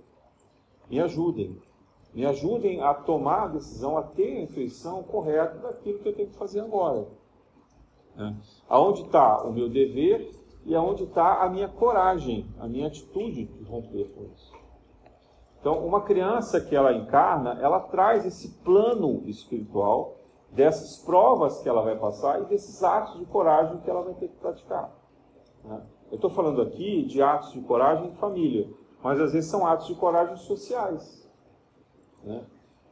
Me 0.89 0.99
ajudem. 1.01 1.61
Me 2.13 2.25
ajudem 2.25 2.81
a 2.81 2.93
tomar 2.93 3.43
a 3.43 3.47
decisão, 3.47 3.97
a 3.97 4.03
ter 4.03 4.37
a 4.37 4.41
intuição 4.41 5.01
correta 5.03 5.57
daquilo 5.59 5.99
que 5.99 6.09
eu 6.09 6.15
tenho 6.15 6.29
que 6.29 6.37
fazer 6.37 6.59
agora. 6.59 7.07
Né? 8.15 8.35
Aonde 8.67 9.03
está 9.03 9.43
o 9.43 9.53
meu 9.53 9.69
dever 9.69 10.29
e 10.65 10.75
aonde 10.75 11.03
está 11.03 11.41
a 11.41 11.49
minha 11.49 11.67
coragem, 11.67 12.45
a 12.59 12.67
minha 12.67 12.87
atitude 12.87 13.45
de 13.45 13.63
romper 13.63 14.09
com 14.13 14.25
isso. 14.35 14.51
Então, 15.59 15.85
uma 15.85 16.01
criança 16.01 16.59
que 16.59 16.75
ela 16.75 16.91
encarna, 16.91 17.59
ela 17.61 17.79
traz 17.79 18.25
esse 18.25 18.49
plano 18.63 19.21
espiritual 19.27 20.17
dessas 20.51 20.97
provas 20.97 21.61
que 21.61 21.69
ela 21.69 21.81
vai 21.81 21.97
passar 21.97 22.41
e 22.41 22.45
desses 22.45 22.83
atos 22.83 23.17
de 23.19 23.25
coragem 23.25 23.79
que 23.79 23.89
ela 23.89 24.01
vai 24.01 24.13
ter 24.15 24.27
que 24.27 24.35
praticar. 24.35 24.91
Né? 25.63 25.81
Eu 26.11 26.15
estou 26.15 26.29
falando 26.29 26.61
aqui 26.61 27.03
de 27.03 27.21
atos 27.21 27.53
de 27.53 27.61
coragem 27.61 28.09
em 28.09 28.15
família, 28.15 28.69
mas 29.01 29.19
às 29.19 29.33
vezes 29.33 29.49
são 29.49 29.65
atos 29.65 29.87
de 29.87 29.95
coragem 29.95 30.35
sociais. 30.35 31.20
Né? 32.23 32.43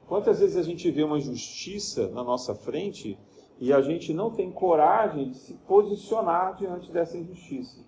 Quantas 0.08 0.40
vezes 0.40 0.58
a 0.58 0.64
gente 0.64 0.90
vê 0.90 1.04
uma 1.04 1.18
injustiça 1.18 2.10
na 2.10 2.24
nossa 2.24 2.56
frente 2.56 3.18
e 3.60 3.72
a 3.74 3.82
gente 3.82 4.14
não 4.14 4.32
tem 4.32 4.52
coragem 4.52 5.30
de 5.30 5.36
se 5.36 5.54
posicionar 5.68 6.56
diante 6.56 6.92
dessa 6.92 7.18
injustiça? 7.18 7.86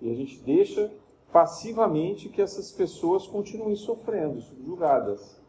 E 0.00 0.10
a 0.10 0.14
gente 0.14 0.38
deixa 0.40 0.92
passivamente 1.32 2.28
que 2.28 2.42
essas 2.42 2.70
pessoas 2.72 3.26
continuem 3.26 3.76
sofrendo, 3.76 4.40
subjugadas. 4.40 5.40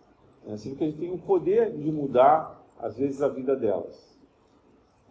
Né? 0.45 0.55
Sendo 0.57 0.75
que 0.77 0.83
a 0.83 0.87
gente 0.87 0.99
tem 0.99 1.13
o 1.13 1.17
poder 1.17 1.75
de 1.75 1.91
mudar 1.91 2.57
às 2.79 2.97
vezes, 2.97 3.21
a 3.21 3.27
vida 3.27 3.55
delas. 3.55 4.15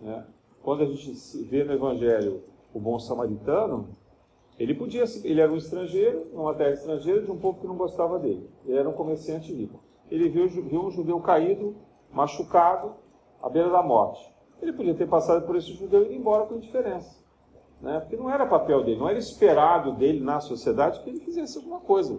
Né? 0.00 0.24
Quando 0.62 0.82
a 0.82 0.86
gente 0.86 1.12
vê 1.44 1.64
no 1.64 1.72
Evangelho 1.72 2.42
o 2.72 2.80
bom 2.80 2.98
samaritano, 2.98 3.88
ele 4.58 4.74
podia, 4.74 5.04
ele 5.24 5.40
era 5.40 5.52
um 5.52 5.56
estrangeiro, 5.56 6.28
numa 6.32 6.54
terra 6.54 6.72
estrangeira, 6.72 7.22
de 7.22 7.30
um 7.30 7.38
povo 7.38 7.60
que 7.60 7.66
não 7.66 7.76
gostava 7.76 8.18
dele. 8.18 8.48
Ele 8.64 8.78
era 8.78 8.88
um 8.88 8.92
comerciante 8.92 9.52
rico. 9.52 9.80
Ele 10.10 10.28
viu, 10.28 10.48
viu 10.48 10.84
um 10.84 10.90
judeu 10.90 11.20
caído, 11.20 11.76
machucado, 12.12 12.94
à 13.42 13.48
beira 13.48 13.70
da 13.70 13.82
morte. 13.82 14.32
Ele 14.60 14.72
podia 14.72 14.94
ter 14.94 15.08
passado 15.08 15.46
por 15.46 15.56
esse 15.56 15.72
judeu 15.72 16.04
e 16.04 16.14
ir 16.14 16.16
embora 16.16 16.46
com 16.46 16.56
indiferença. 16.56 17.24
Né? 17.80 18.00
Porque 18.00 18.16
não 18.16 18.30
era 18.30 18.46
papel 18.46 18.82
dele, 18.84 18.98
não 18.98 19.08
era 19.08 19.18
esperado 19.18 19.92
dele 19.92 20.20
na 20.20 20.40
sociedade 20.40 21.00
que 21.00 21.10
ele 21.10 21.20
fizesse 21.20 21.58
alguma 21.58 21.80
coisa 21.80 22.18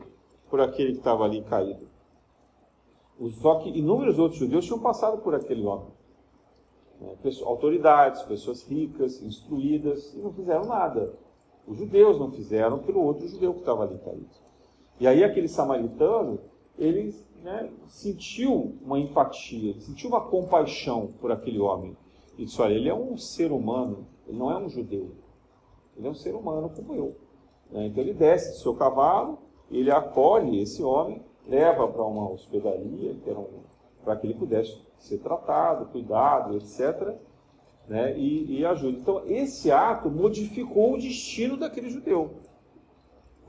por 0.50 0.62
aquele 0.62 0.94
que 0.94 1.00
estava 1.00 1.24
ali 1.24 1.42
caído. 1.44 1.88
Só 3.42 3.56
que 3.56 3.70
inúmeros 3.70 4.20
outros 4.20 4.40
judeus 4.40 4.66
tinham 4.66 4.80
passado 4.80 5.18
por 5.20 5.34
aquele 5.34 5.66
homem. 5.66 5.88
Né? 7.02 7.16
Autoridades, 7.44 8.22
pessoas 8.24 8.64
ricas, 8.64 9.22
instruídas, 9.22 10.14
e 10.14 10.20
não 10.20 10.32
fizeram 10.32 10.66
nada. 10.66 11.14
Os 11.66 11.78
judeus 11.78 12.20
não 12.20 12.32
fizeram 12.32 12.80
pelo 12.80 13.02
outro 13.02 13.28
judeu 13.28 13.54
que 13.54 13.60
estava 13.60 13.84
ali 13.84 13.98
caído. 13.98 14.30
E 15.00 15.08
aí 15.08 15.24
aquele 15.24 15.48
samaritano, 15.48 16.40
ele 16.78 17.14
né, 17.44 17.72
sentiu 17.86 18.76
uma 18.82 19.00
empatia, 19.00 19.80
sentiu 19.80 20.10
uma 20.10 20.22
compaixão 20.22 21.14
por 21.20 21.32
aquele 21.32 21.60
homem. 21.60 21.96
E 22.38 22.46
disse, 22.46 22.62
olha, 22.62 22.74
ele 22.74 22.90
é 22.90 22.94
um 22.94 23.18
ser 23.18 23.52
humano, 23.52 24.08
ele 24.28 24.38
não 24.38 24.52
é 24.52 24.58
um 24.58 24.70
judeu. 24.70 25.12
Ele 25.96 26.08
é 26.08 26.10
um 26.10 26.16
ser 26.16 26.36
humano 26.36 26.70
como 26.70 26.94
eu. 26.94 27.16
Né? 27.72 27.88
Então 27.88 28.04
ele 28.04 28.14
desce 28.14 28.52
do 28.52 28.58
seu 28.58 28.76
cavalo, 28.76 29.40
ele 29.72 29.90
acolhe 29.90 30.62
esse 30.62 30.84
homem, 30.84 31.24
leva 31.48 31.88
para 31.88 32.04
uma 32.04 32.30
hospedaria, 32.30 33.16
um, 33.28 33.46
para 34.04 34.16
que 34.16 34.28
ele 34.28 34.36
pudesse 34.36 34.80
ser 34.98 35.18
tratado, 35.20 35.88
cuidado, 35.88 36.56
etc. 36.56 37.16
Né? 37.88 38.18
E, 38.18 38.60
e 38.60 38.66
ajuda. 38.66 38.98
Então 38.98 39.22
esse 39.26 39.72
ato 39.72 40.10
modificou 40.10 40.94
o 40.94 40.98
destino 40.98 41.58
daquele 41.58 41.90
judeu. 41.90 42.36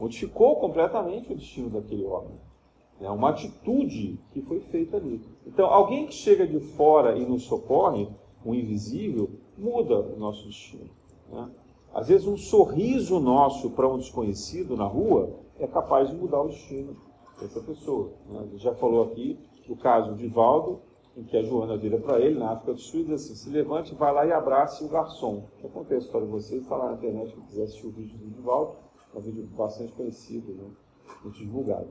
Modificou 0.01 0.57
completamente 0.57 1.33
o 1.33 1.37
destino 1.37 1.69
daquele 1.69 2.05
homem. 2.05 2.48
É 3.01 3.11
uma 3.11 3.31
atitude 3.31 4.19
que 4.33 4.43
foi 4.43 4.61
feita 4.61 4.97
ali. 4.97 5.21
Então, 5.47 5.67
alguém 5.67 6.07
que 6.07 6.15
chega 6.15 6.47
de 6.47 6.59
fora 6.59 7.17
e 7.17 7.25
nos 7.25 7.45
socorre, 7.45 8.09
um 8.45 8.55
invisível, 8.55 9.31
muda 9.57 10.01
o 10.01 10.19
nosso 10.19 10.47
destino. 10.47 10.91
Né? 11.31 11.49
Às 11.95 12.09
vezes, 12.09 12.27
um 12.27 12.37
sorriso 12.37 13.21
nosso 13.21 13.71
para 13.71 13.89
um 13.89 13.99
desconhecido 13.99 14.77
na 14.77 14.85
rua 14.85 15.31
é 15.59 15.67
capaz 15.67 16.09
de 16.09 16.17
mudar 16.17 16.43
o 16.43 16.49
destino 16.49 16.97
dessa 17.41 17.61
pessoa. 17.61 18.11
Né? 18.29 18.41
A 18.41 18.47
gente 18.47 18.63
já 18.63 18.75
falou 18.75 19.05
aqui 19.05 19.39
do 19.67 19.77
caso 19.77 20.15
de 20.15 20.27
Valdo, 20.27 20.81
em 21.17 21.25
que 21.25 21.37
a 21.37 21.43
Joana 21.43 21.77
vira 21.77 21.99
para 21.99 22.21
ele, 22.21 22.39
na 22.39 22.53
África 22.53 22.73
do 22.73 22.81
Sul, 22.81 23.01
e 23.01 23.05
diz 23.05 23.15
assim: 23.15 23.35
se 23.35 23.51
levante, 23.51 23.95
vai 23.95 24.13
lá 24.13 24.25
e 24.27 24.33
abrace 24.33 24.85
o 24.85 24.89
garçom. 24.89 25.45
O 25.57 25.61
que 25.61 25.67
acontece 25.67 26.05
a 26.05 26.07
história 26.07 26.27
de 26.27 26.33
vocês? 26.33 26.63
Está 26.63 26.77
lá 26.77 26.91
na 26.91 26.95
internet, 26.95 27.35
quem 27.35 27.45
quiser 27.45 27.65
assistir 27.65 27.87
o 27.87 27.91
vídeo 27.91 28.17
do 28.19 28.43
Valdo, 28.43 28.77
é 29.15 29.19
um 29.19 29.21
vídeo 29.21 29.47
bastante 29.57 29.93
conhecido, 29.93 30.53
né? 30.53 30.71
muito 31.23 31.39
divulgado. 31.39 31.89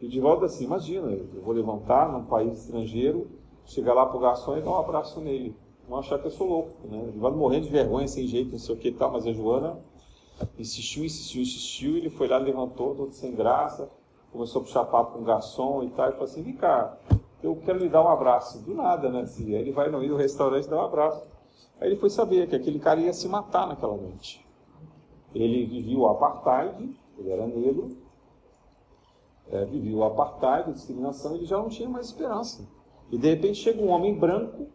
E 0.00 0.06
de 0.06 0.20
volta 0.20 0.46
assim, 0.46 0.64
imagina, 0.64 1.10
eu 1.10 1.42
vou 1.42 1.52
levantar 1.52 2.10
num 2.10 2.24
país 2.24 2.60
estrangeiro, 2.60 3.28
chegar 3.64 3.94
lá 3.94 4.06
pro 4.06 4.20
garçom 4.20 4.56
e 4.56 4.60
dar 4.60 4.70
um 4.70 4.78
abraço 4.78 5.20
nele. 5.20 5.56
Vão 5.88 5.98
achar 5.98 6.18
que 6.18 6.26
eu 6.26 6.30
sou 6.30 6.46
louco, 6.46 6.86
né? 6.88 7.02
O 7.08 7.12
Divaldo 7.12 7.36
morrendo 7.36 7.64
de 7.64 7.72
vergonha, 7.72 8.06
sem 8.06 8.26
jeito, 8.26 8.52
não 8.52 8.58
sei 8.58 8.74
o 8.74 8.78
que 8.78 8.88
e 8.88 8.92
tal, 8.92 9.10
mas 9.10 9.26
a 9.26 9.32
Joana 9.32 9.78
insistiu, 10.58 11.04
insistiu, 11.04 11.42
insistiu, 11.42 11.96
ele 11.96 12.10
foi 12.10 12.28
lá, 12.28 12.38
levantou, 12.38 12.94
todo 12.94 13.12
sem 13.12 13.34
graça, 13.34 13.90
começou 14.30 14.60
a 14.60 14.64
puxar 14.64 14.84
papo 14.84 15.14
com 15.14 15.20
o 15.20 15.24
garçom 15.24 15.82
e 15.82 15.90
tal, 15.90 16.08
e 16.08 16.12
falou 16.12 16.26
assim, 16.26 16.42
vem 16.42 16.54
cá, 16.54 16.96
eu 17.42 17.56
quero 17.56 17.78
lhe 17.78 17.88
dar 17.88 18.04
um 18.04 18.08
abraço. 18.08 18.62
Do 18.62 18.74
nada, 18.74 19.08
né? 19.08 19.22
Assim, 19.22 19.54
aí 19.54 19.62
ele 19.62 19.72
vai 19.72 19.90
no 19.90 19.98
meio 19.98 20.12
do 20.12 20.16
restaurante 20.16 20.66
e 20.66 20.70
dá 20.70 20.76
um 20.76 20.84
abraço. 20.84 21.24
Aí 21.80 21.88
ele 21.88 21.96
foi 21.96 22.10
saber 22.10 22.48
que 22.48 22.56
aquele 22.56 22.78
cara 22.78 23.00
ia 23.00 23.12
se 23.12 23.28
matar 23.28 23.66
naquela 23.66 23.96
noite. 23.96 24.44
Ele 25.34 25.64
vivia 25.66 25.98
o 25.98 26.06
apartheid, 26.06 26.96
ele 27.18 27.30
era 27.30 27.46
negro, 27.46 27.96
é, 29.50 29.64
vivia 29.64 29.96
o 29.96 30.04
apartheid, 30.04 30.70
a 30.70 30.72
discriminação, 30.72 31.34
ele 31.34 31.44
já 31.44 31.56
não 31.56 31.68
tinha 31.68 31.88
mais 31.88 32.06
esperança. 32.06 32.68
E 33.10 33.16
de 33.16 33.28
repente 33.28 33.58
chega 33.58 33.82
um 33.82 33.88
homem 33.88 34.18
branco, 34.18 34.66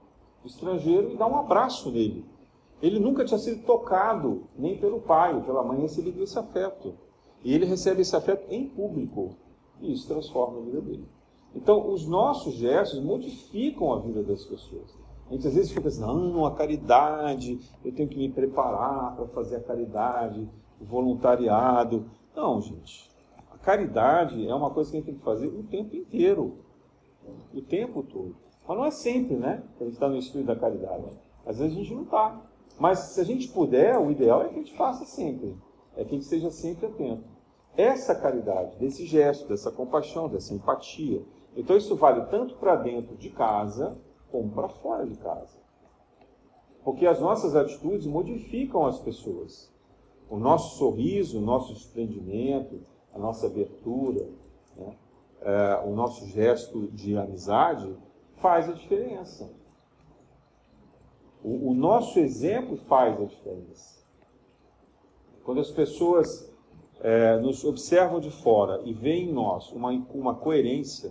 estrangeiro, 0.44 1.12
e 1.12 1.18
dá 1.18 1.28
um 1.28 1.38
abraço 1.38 1.92
nele. 1.92 2.26
Ele 2.82 3.00
nunca 3.00 3.24
tinha 3.24 3.38
sido 3.38 3.64
tocado, 3.66 4.44
nem 4.58 4.78
pelo 4.78 5.00
pai, 5.00 5.42
pela 5.46 5.64
mãe, 5.64 5.80
recebeu 5.80 6.24
esse 6.24 6.38
afeto. 6.38 6.96
E 7.44 7.54
ele 7.54 7.66
recebe 7.66 8.02
esse 8.02 8.16
afeto 8.16 8.46
em 8.52 8.68
público. 8.68 9.36
E 9.80 9.94
isso 9.94 10.08
transforma 10.08 10.60
a 10.60 10.62
vida 10.62 10.82
dele. 10.82 11.08
Então, 11.56 11.92
os 11.92 12.08
nossos 12.08 12.56
gestos 12.56 13.00
modificam 13.00 13.94
a 13.94 14.00
vida 14.00 14.24
das 14.24 14.44
pessoas. 14.44 14.98
A 15.30 15.34
gente 15.34 15.48
às 15.48 15.54
vezes 15.54 15.72
fica 15.72 15.88
assim, 15.88 16.02
não, 16.02 16.46
a 16.46 16.52
caridade, 16.52 17.60
eu 17.86 17.94
tenho 17.94 18.10
que 18.10 18.18
me 18.18 18.30
preparar 18.30 19.16
para 19.16 19.28
fazer 19.28 19.58
a 19.58 19.64
caridade, 19.64 20.50
o 20.82 20.86
voluntariado. 20.86 22.06
Não, 22.36 22.60
gente 22.60 23.13
caridade 23.64 24.48
é 24.48 24.54
uma 24.54 24.70
coisa 24.70 24.92
que 24.92 24.98
a 24.98 25.00
gente 25.00 25.08
tem 25.08 25.16
que 25.16 25.24
fazer 25.24 25.48
o 25.48 25.64
tempo 25.64 25.96
inteiro. 25.96 26.60
O 27.54 27.62
tempo 27.62 28.04
todo. 28.04 28.36
Mas 28.68 28.78
não 28.78 28.86
é 28.86 28.92
sempre, 28.92 29.36
né? 29.36 29.64
A 29.80 29.84
gente 29.84 29.94
está 29.94 30.08
no 30.08 30.18
espírito 30.18 30.48
da 30.48 30.56
caridade. 30.56 31.06
Às 31.46 31.60
vezes 31.60 31.76
a 31.76 31.80
gente 31.80 31.94
não 31.94 32.04
está. 32.04 32.42
Mas 32.78 33.00
se 33.00 33.22
a 33.22 33.24
gente 33.24 33.48
puder, 33.50 33.98
o 33.98 34.12
ideal 34.12 34.44
é 34.44 34.50
que 34.50 34.56
a 34.56 34.58
gente 34.58 34.74
faça 34.76 35.06
sempre. 35.06 35.56
É 35.96 36.04
que 36.04 36.10
a 36.10 36.14
gente 36.14 36.24
esteja 36.24 36.50
sempre 36.52 36.86
atento. 36.86 37.24
Essa 37.76 38.14
caridade, 38.14 38.78
desse 38.78 39.06
gesto, 39.06 39.48
dessa 39.48 39.72
compaixão, 39.72 40.28
dessa 40.28 40.54
empatia. 40.54 41.24
Então 41.56 41.78
isso 41.78 41.96
vale 41.96 42.26
tanto 42.26 42.56
para 42.56 42.76
dentro 42.76 43.16
de 43.16 43.30
casa, 43.30 43.98
como 44.32 44.52
para 44.52 44.70
fora 44.70 45.06
de 45.06 45.16
casa. 45.16 45.58
Porque 46.84 47.06
as 47.06 47.20
nossas 47.20 47.56
atitudes 47.56 48.06
modificam 48.06 48.86
as 48.86 49.00
pessoas. 49.00 49.72
O 50.30 50.38
nosso 50.38 50.78
sorriso, 50.78 51.40
o 51.40 51.42
nosso 51.42 51.74
desprendimento, 51.74 52.82
a 53.14 53.20
nossa 53.20 53.48
abertura, 53.48 54.28
né? 54.76 54.96
é, 55.42 55.82
o 55.86 55.94
nosso 55.94 56.26
gesto 56.28 56.88
de 56.88 57.18
amizade 57.18 57.96
faz 58.36 58.70
a 58.70 58.74
diferença. 58.74 59.52
O, 61.44 61.72
o, 61.72 61.74
nosso 61.74 62.20
exemplo 62.20 62.78
faz 62.78 63.20
a 63.20 63.26
diferença. 63.26 64.02
Quando 65.44 65.60
as 65.60 65.70
pessoas 65.70 66.52
é, 67.02 67.38
nos 67.38 67.64
observam 67.66 68.20
de 68.20 68.32
fora 68.32 68.82
e 68.86 68.94
veem 68.94 69.30
em 69.30 69.34
nós 69.34 69.72
uma, 69.72 69.92
uma 70.14 70.36
coerência, 70.36 71.10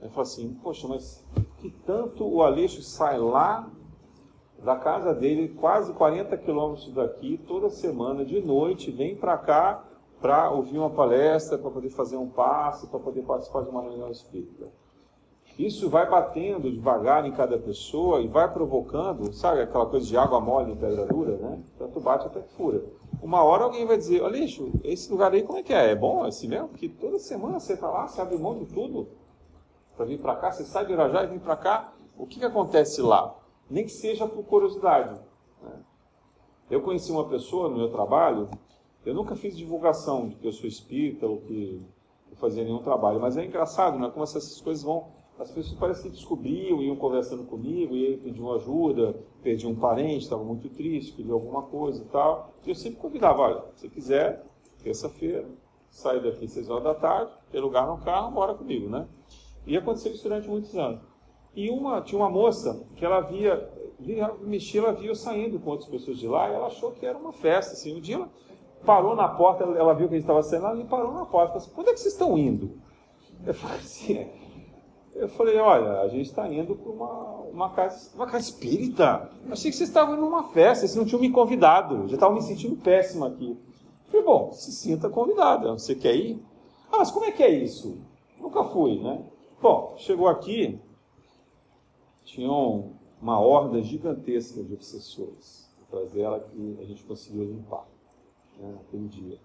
né, 0.00 0.08
falam 0.08 0.22
assim, 0.22 0.54
poxa, 0.62 0.88
mas 0.88 1.24
que 1.58 1.70
tanto 1.84 2.26
o 2.26 2.42
Aleixo 2.42 2.82
sai 2.82 3.18
lá 3.18 3.70
da 4.62 4.74
casa 4.74 5.14
dele, 5.14 5.48
quase 5.50 5.92
40 5.92 6.36
quilômetros 6.38 6.92
daqui, 6.92 7.38
toda 7.46 7.68
semana, 7.70 8.24
de 8.24 8.40
noite, 8.40 8.90
vem 8.90 9.14
para 9.14 9.38
cá 9.38 9.87
para 10.20 10.50
ouvir 10.50 10.78
uma 10.78 10.90
palestra, 10.90 11.58
para 11.58 11.70
poder 11.70 11.90
fazer 11.90 12.16
um 12.16 12.28
passe, 12.28 12.86
para 12.88 12.98
poder 12.98 13.22
participar 13.22 13.62
de 13.62 13.70
uma 13.70 13.82
reunião 13.82 14.10
espírita. 14.10 14.66
Isso 15.58 15.90
vai 15.90 16.08
batendo 16.08 16.70
devagar 16.70 17.26
em 17.26 17.32
cada 17.32 17.58
pessoa 17.58 18.20
e 18.20 18.28
vai 18.28 18.52
provocando, 18.52 19.32
sabe 19.32 19.60
aquela 19.60 19.86
coisa 19.86 20.06
de 20.06 20.16
água 20.16 20.40
mole 20.40 20.72
em 20.72 20.76
pedra 20.76 21.04
dura, 21.04 21.36
né? 21.36 21.60
Tanto 21.76 21.98
bate 21.98 22.26
até 22.26 22.40
que 22.40 22.52
fura. 22.52 22.84
Uma 23.20 23.42
hora 23.42 23.64
alguém 23.64 23.84
vai 23.84 23.96
dizer, 23.96 24.22
olha, 24.22 24.38
lixo, 24.38 24.70
esse 24.84 25.10
lugar 25.10 25.32
aí 25.32 25.42
como 25.42 25.58
é 25.58 25.62
que 25.64 25.72
é? 25.72 25.90
É 25.90 25.96
bom 25.96 26.24
esse 26.28 26.46
mesmo? 26.46 26.68
Porque 26.68 26.88
toda 26.88 27.18
semana 27.18 27.58
você 27.58 27.72
está 27.72 27.90
lá, 27.90 28.06
você 28.06 28.20
abre 28.20 28.38
mão 28.38 28.56
de 28.56 28.66
tudo 28.66 29.08
para 29.96 30.06
vir 30.06 30.20
para 30.20 30.36
cá, 30.36 30.52
você 30.52 30.64
sai 30.64 30.86
de 30.86 30.92
Irajá 30.92 31.24
e 31.24 31.26
vem 31.26 31.40
para 31.40 31.56
cá. 31.56 31.92
O 32.16 32.24
que, 32.24 32.38
que 32.38 32.44
acontece 32.44 33.02
lá? 33.02 33.34
Nem 33.68 33.84
que 33.84 33.90
seja 33.90 34.28
por 34.28 34.44
curiosidade. 34.44 35.20
Né? 35.60 35.72
Eu 36.70 36.82
conheci 36.82 37.10
uma 37.10 37.24
pessoa 37.28 37.68
no 37.68 37.76
meu 37.76 37.90
trabalho 37.90 38.48
eu 39.08 39.14
nunca 39.14 39.34
fiz 39.34 39.56
divulgação 39.56 40.28
de 40.28 40.36
que 40.36 40.46
eu 40.46 40.52
sou 40.52 40.68
espírita 40.68 41.26
ou 41.26 41.38
que 41.38 41.80
eu 42.30 42.36
fazia 42.36 42.62
nenhum 42.62 42.82
trabalho, 42.82 43.18
mas 43.18 43.38
é 43.38 43.44
engraçado, 43.44 43.98
né? 43.98 44.10
Como 44.10 44.22
essas 44.22 44.60
coisas 44.60 44.84
vão. 44.84 45.08
As 45.38 45.50
pessoas 45.50 45.78
parecem 45.78 46.10
que 46.10 46.16
descobriam, 46.16 46.82
iam 46.82 46.94
conversando 46.94 47.44
comigo, 47.44 47.96
e 47.96 48.06
aí 48.06 48.16
pediam 48.18 48.52
ajuda, 48.52 49.18
perdi 49.42 49.66
um 49.66 49.74
parente, 49.74 50.24
estava 50.24 50.44
muito 50.44 50.68
triste, 50.68 51.12
queria 51.12 51.32
alguma 51.32 51.62
coisa 51.62 52.02
e 52.02 52.04
tal. 52.06 52.52
E 52.66 52.68
eu 52.68 52.74
sempre 52.74 53.00
convidava, 53.00 53.40
olha, 53.40 53.64
se 53.76 53.88
quiser, 53.88 54.44
terça-feira, 54.82 55.48
saio 55.88 56.22
daqui 56.22 56.46
seis 56.46 56.68
horas 56.68 56.84
da 56.84 56.94
tarde, 56.94 57.32
ter 57.50 57.60
lugar 57.60 57.86
no 57.86 57.96
carro, 58.04 58.32
bora 58.32 58.52
comigo, 58.52 58.90
né? 58.90 59.08
E 59.66 59.74
aconteceu 59.74 60.12
isso 60.12 60.24
durante 60.24 60.48
muitos 60.48 60.76
anos. 60.76 61.00
E 61.54 61.70
uma, 61.70 62.02
tinha 62.02 62.20
uma 62.20 62.28
moça 62.28 62.84
que 62.94 63.06
ela 63.06 63.22
via, 63.22 63.70
via 63.98 64.34
mexia, 64.42 64.82
ela 64.82 64.92
via 64.92 65.08
eu 65.08 65.14
saindo 65.14 65.58
com 65.58 65.70
outras 65.70 65.88
pessoas 65.88 66.18
de 66.18 66.28
lá, 66.28 66.50
e 66.50 66.54
ela 66.54 66.66
achou 66.66 66.90
que 66.90 67.06
era 67.06 67.16
uma 67.16 67.32
festa, 67.32 67.72
assim. 67.72 67.96
Um 67.96 68.00
dia 68.00 68.16
ela 68.16 68.30
parou 68.84 69.14
na 69.14 69.28
porta, 69.28 69.64
ela 69.64 69.94
viu 69.94 70.08
que 70.08 70.14
a 70.14 70.18
gente 70.18 70.24
estava 70.24 70.42
saindo, 70.42 70.66
ela 70.66 70.84
parou 70.84 71.12
na 71.12 71.26
porta, 71.26 71.52
falou 71.52 71.62
assim, 71.62 71.74
quando 71.74 71.88
é 71.88 71.92
que 71.92 72.00
vocês 72.00 72.14
estão 72.14 72.38
indo? 72.38 72.78
Eu 73.46 73.54
falei 73.54 73.76
assim, 73.78 74.30
eu 75.14 75.28
falei, 75.28 75.56
olha, 75.58 76.00
a 76.00 76.08
gente 76.08 76.26
está 76.26 76.48
indo 76.52 76.74
para 76.74 76.90
uma, 76.90 77.34
uma, 77.52 77.70
casa, 77.70 78.10
uma 78.14 78.26
casa 78.26 78.44
espírita. 78.44 79.30
Eu 79.44 79.52
achei 79.52 79.70
que 79.70 79.76
vocês 79.76 79.88
estavam 79.88 80.14
indo 80.14 80.24
numa 80.24 80.44
festa, 80.50 80.86
vocês 80.86 80.96
não 80.96 81.04
tinham 81.04 81.20
me 81.20 81.30
convidado, 81.30 82.06
já 82.08 82.14
estavam 82.14 82.36
me 82.36 82.42
sentindo 82.42 82.76
péssimo 82.76 83.24
aqui. 83.24 83.50
Eu 83.50 84.10
falei, 84.10 84.26
bom, 84.26 84.52
se 84.52 84.72
sinta 84.72 85.08
convidada, 85.08 85.72
você 85.72 85.94
quer 85.94 86.14
ir? 86.14 86.42
Ah, 86.90 86.98
mas 86.98 87.10
como 87.10 87.26
é 87.26 87.32
que 87.32 87.42
é 87.42 87.50
isso? 87.50 88.00
Nunca 88.40 88.64
fui, 88.64 88.98
né? 89.00 89.24
Bom, 89.60 89.94
chegou 89.98 90.28
aqui, 90.28 90.80
tinham 92.24 92.92
uma 93.20 93.40
horda 93.40 93.82
gigantesca 93.82 94.62
de 94.62 94.72
obsessores 94.72 95.68
atrás 95.82 96.12
dela 96.12 96.40
que 96.40 96.78
a 96.80 96.84
gente 96.84 97.02
conseguiu 97.02 97.44
limpar 97.44 97.84
né, 98.58 98.72
naquele 98.76 99.08
dia. 99.08 99.38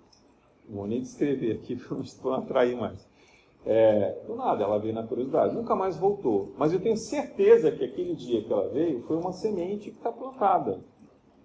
Não 0.68 0.78
vou 0.78 0.88
nem 0.88 1.02
descrever 1.02 1.54
aqui 1.54 1.76
para 1.78 1.98
não 1.98 2.34
atrair 2.34 2.76
mais. 2.76 3.08
É, 3.66 4.22
do 4.28 4.36
nada, 4.36 4.64
ela 4.64 4.78
veio 4.78 4.94
na 4.94 5.04
curiosidade, 5.04 5.56
nunca 5.56 5.76
mais 5.76 5.98
voltou. 5.98 6.52
Mas 6.58 6.74
eu 6.74 6.82
tenho 6.82 6.98
certeza 6.98 7.72
que 7.72 7.84
aquele 7.84 8.14
dia 8.14 8.44
que 8.44 8.52
ela 8.52 8.68
veio 8.68 9.02
foi 9.04 9.16
uma 9.18 9.32
semente 9.32 9.90
que 9.90 9.98
está 9.98 10.12
plantada. 10.12 10.82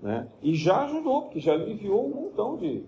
Né? 0.03 0.29
E 0.43 0.55
já 0.55 0.85
ajudou, 0.85 1.23
porque 1.23 1.41
já 1.41 1.53
aliviou 1.53 2.07
um 2.07 2.23
montão 2.23 2.57
de, 2.57 2.85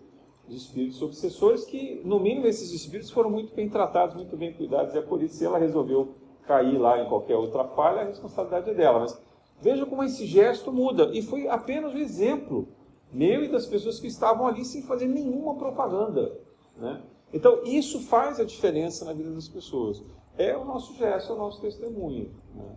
de 0.48 0.56
espíritos 0.56 1.00
obsessores 1.00 1.64
que, 1.64 2.00
no 2.04 2.18
mínimo, 2.18 2.46
esses 2.46 2.72
espíritos 2.72 3.10
foram 3.10 3.30
muito 3.30 3.54
bem 3.54 3.68
tratados, 3.68 4.16
muito 4.16 4.36
bem 4.36 4.52
cuidados, 4.52 4.94
e 4.94 4.98
é 4.98 5.02
por 5.02 5.22
isso 5.22 5.38
que 5.38 5.44
ela 5.44 5.58
resolveu 5.58 6.14
cair 6.46 6.78
lá 6.78 7.00
em 7.00 7.08
qualquer 7.08 7.36
outra 7.36 7.64
falha, 7.64 8.02
a 8.02 8.04
responsabilidade 8.04 8.70
é 8.70 8.74
dela. 8.74 9.00
Mas 9.00 9.20
veja 9.60 9.86
como 9.86 10.02
esse 10.02 10.26
gesto 10.26 10.72
muda. 10.72 11.10
E 11.12 11.22
foi 11.22 11.48
apenas 11.48 11.94
o 11.94 11.98
exemplo 11.98 12.68
meu 13.12 13.44
e 13.44 13.48
das 13.48 13.66
pessoas 13.66 13.98
que 13.98 14.06
estavam 14.06 14.46
ali 14.46 14.64
sem 14.64 14.82
fazer 14.82 15.06
nenhuma 15.06 15.54
propaganda. 15.56 16.38
Né? 16.76 17.02
Então, 17.32 17.62
isso 17.64 18.00
faz 18.00 18.40
a 18.40 18.44
diferença 18.44 19.04
na 19.04 19.12
vida 19.12 19.30
das 19.30 19.48
pessoas. 19.48 20.02
É 20.36 20.56
o 20.56 20.64
nosso 20.64 20.94
gesto, 20.94 21.32
é 21.32 21.34
o 21.34 21.38
nosso 21.38 21.60
testemunho. 21.60 22.30
Né? 22.54 22.76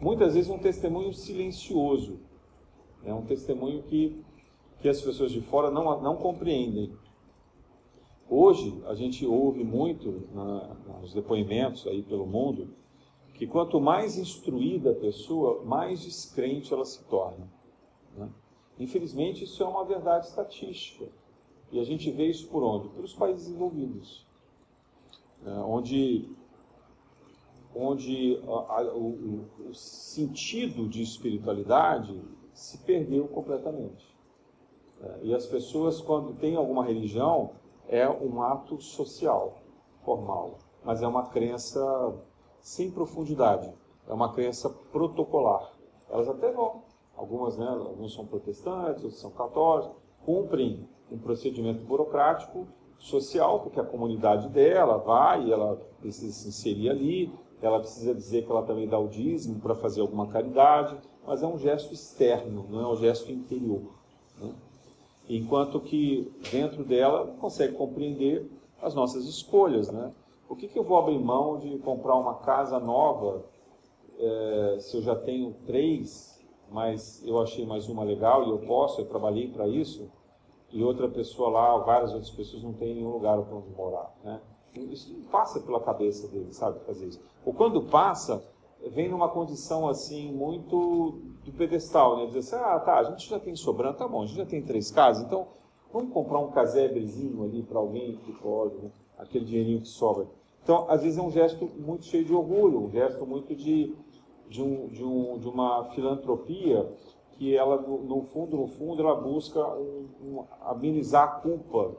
Muitas 0.00 0.34
vezes 0.34 0.50
um 0.50 0.58
testemunho 0.58 1.12
silencioso. 1.12 2.20
É 3.04 3.12
um 3.12 3.22
testemunho 3.22 3.82
que, 3.82 4.22
que 4.80 4.88
as 4.88 5.00
pessoas 5.00 5.30
de 5.30 5.40
fora 5.40 5.70
não, 5.70 6.00
não 6.00 6.16
compreendem. 6.16 6.92
Hoje, 8.28 8.82
a 8.86 8.94
gente 8.94 9.26
ouve 9.26 9.62
muito 9.62 10.28
na, 10.32 10.74
nos 11.00 11.12
depoimentos 11.12 11.86
aí 11.86 12.02
pelo 12.02 12.26
mundo 12.26 12.74
que 13.34 13.46
quanto 13.46 13.80
mais 13.80 14.16
instruída 14.16 14.92
a 14.92 14.94
pessoa, 14.94 15.62
mais 15.64 16.00
descrente 16.00 16.72
ela 16.72 16.84
se 16.84 17.02
torna. 17.04 17.48
Né? 18.16 18.28
Infelizmente, 18.78 19.44
isso 19.44 19.62
é 19.62 19.66
uma 19.66 19.84
verdade 19.84 20.26
estatística. 20.26 21.06
E 21.70 21.78
a 21.78 21.84
gente 21.84 22.10
vê 22.10 22.26
isso 22.26 22.48
por 22.48 22.62
onde? 22.62 22.88
Pelos 22.88 23.14
países 23.14 23.46
desenvolvidos, 23.46 24.26
né? 25.42 25.56
onde, 25.66 26.30
onde 27.74 28.40
a, 28.46 28.80
a, 28.80 28.94
o, 28.94 29.48
o 29.68 29.74
sentido 29.74 30.88
de 30.88 31.02
espiritualidade 31.02 32.20
se 32.52 32.78
perdeu 32.78 33.26
completamente. 33.28 34.14
É, 35.02 35.20
e 35.24 35.34
as 35.34 35.46
pessoas, 35.46 36.00
quando 36.00 36.34
têm 36.34 36.56
alguma 36.56 36.84
religião, 36.84 37.50
é 37.88 38.08
um 38.08 38.42
ato 38.42 38.80
social, 38.80 39.58
formal, 40.04 40.58
mas 40.84 41.02
é 41.02 41.06
uma 41.06 41.26
crença 41.26 42.14
sem 42.60 42.90
profundidade, 42.90 43.72
é 44.06 44.12
uma 44.12 44.32
crença 44.32 44.70
protocolar. 44.70 45.72
Elas 46.08 46.28
até 46.28 46.50
vão, 46.52 46.82
algumas, 47.16 47.56
né, 47.56 47.66
alguns 47.66 48.14
são 48.14 48.26
protestantes, 48.26 49.04
outros 49.04 49.20
são 49.20 49.30
católicos, 49.30 49.96
cumprem 50.24 50.88
um 51.10 51.18
procedimento 51.18 51.84
burocrático, 51.84 52.66
social, 52.98 53.60
porque 53.60 53.78
a 53.78 53.84
comunidade 53.84 54.48
dela 54.48 54.96
vai, 54.96 55.50
ela 55.52 55.76
precisa 56.00 56.32
se 56.32 56.48
inserir 56.48 56.88
ali, 56.88 57.32
ela 57.60 57.78
precisa 57.78 58.14
dizer 58.14 58.44
que 58.44 58.50
ela 58.50 58.62
também 58.62 58.88
dá 58.88 58.98
o 58.98 59.08
dízimo 59.08 59.60
para 59.60 59.74
fazer 59.74 60.00
alguma 60.00 60.26
caridade, 60.28 60.96
mas 61.26 61.42
é 61.42 61.46
um 61.46 61.58
gesto 61.58 61.92
externo, 61.92 62.66
não 62.70 62.80
é 62.80 62.86
um 62.86 62.96
gesto 62.96 63.30
interior. 63.30 63.82
Né? 64.40 64.54
enquanto 65.28 65.80
que 65.80 66.32
dentro 66.50 66.84
dela 66.84 67.34
consegue 67.40 67.74
compreender 67.74 68.50
as 68.80 68.94
nossas 68.94 69.26
escolhas, 69.26 69.90
né? 69.90 70.12
Por 70.46 70.58
que, 70.58 70.68
que 70.68 70.78
eu 70.78 70.84
vou 70.84 70.98
abrir 70.98 71.18
mão 71.18 71.58
de 71.58 71.78
comprar 71.78 72.16
uma 72.16 72.34
casa 72.34 72.78
nova 72.78 73.44
é, 74.18 74.76
se 74.80 74.96
eu 74.96 75.02
já 75.02 75.16
tenho 75.16 75.54
três, 75.66 76.33
mas 76.74 77.22
eu 77.24 77.40
achei 77.40 77.64
mais 77.64 77.88
uma 77.88 78.02
legal 78.02 78.44
e 78.44 78.50
eu 78.50 78.58
posso, 78.58 79.00
eu 79.00 79.06
trabalhei 79.06 79.48
para 79.48 79.68
isso, 79.68 80.10
e 80.72 80.82
outra 80.82 81.08
pessoa 81.08 81.48
lá, 81.48 81.78
várias 81.78 82.12
outras 82.12 82.32
pessoas 82.32 82.64
não 82.64 82.72
têm 82.72 82.96
nenhum 82.96 83.12
lugar 83.12 83.40
para 83.40 83.56
onde 83.56 83.70
morar, 83.70 84.12
né? 84.24 84.40
Isso 84.90 85.12
não 85.12 85.22
passa 85.26 85.60
pela 85.60 85.78
cabeça 85.78 86.26
dele, 86.26 86.52
sabe, 86.52 86.80
fazer 86.80 87.06
isso. 87.06 87.22
Ou 87.46 87.54
quando 87.54 87.80
passa, 87.82 88.44
vem 88.90 89.08
numa 89.08 89.28
condição 89.28 89.86
assim 89.86 90.32
muito 90.32 91.20
do 91.44 91.52
pedestal, 91.52 92.16
né? 92.16 92.26
Dizer 92.26 92.40
assim, 92.40 92.56
ah, 92.56 92.80
tá, 92.80 92.98
a 92.98 93.04
gente 93.04 93.30
já 93.30 93.38
tem 93.38 93.54
sobrando, 93.54 93.98
tá 93.98 94.08
bom, 94.08 94.22
a 94.22 94.26
gente 94.26 94.36
já 94.36 94.44
tem 94.44 94.60
três 94.60 94.90
casas, 94.90 95.24
então 95.24 95.46
vamos 95.92 96.12
comprar 96.12 96.40
um 96.40 96.50
casebrezinho 96.50 97.44
ali 97.44 97.62
para 97.62 97.78
alguém 97.78 98.16
que 98.16 98.32
pode, 98.32 98.74
né? 98.78 98.90
aquele 99.16 99.44
dinheirinho 99.44 99.80
que 99.80 99.88
sobra. 99.88 100.26
Então, 100.64 100.90
às 100.90 101.04
vezes 101.04 101.18
é 101.18 101.22
um 101.22 101.30
gesto 101.30 101.70
muito 101.78 102.04
cheio 102.06 102.24
de 102.24 102.34
orgulho, 102.34 102.82
um 102.82 102.90
gesto 102.90 103.24
muito 103.24 103.54
de, 103.54 103.94
de, 104.48 104.62
um, 104.62 104.88
de, 104.88 105.04
um, 105.04 105.38
de 105.38 105.48
uma 105.48 105.84
filantropia 105.86 106.90
que 107.32 107.56
ela, 107.56 107.80
no 107.80 108.22
fundo, 108.22 108.56
no 108.56 108.66
fundo, 108.66 109.02
ela 109.02 109.14
busca 109.20 109.60
um, 109.60 110.08
um, 110.22 110.44
amenizar 110.62 111.24
a 111.24 111.40
culpa 111.40 111.96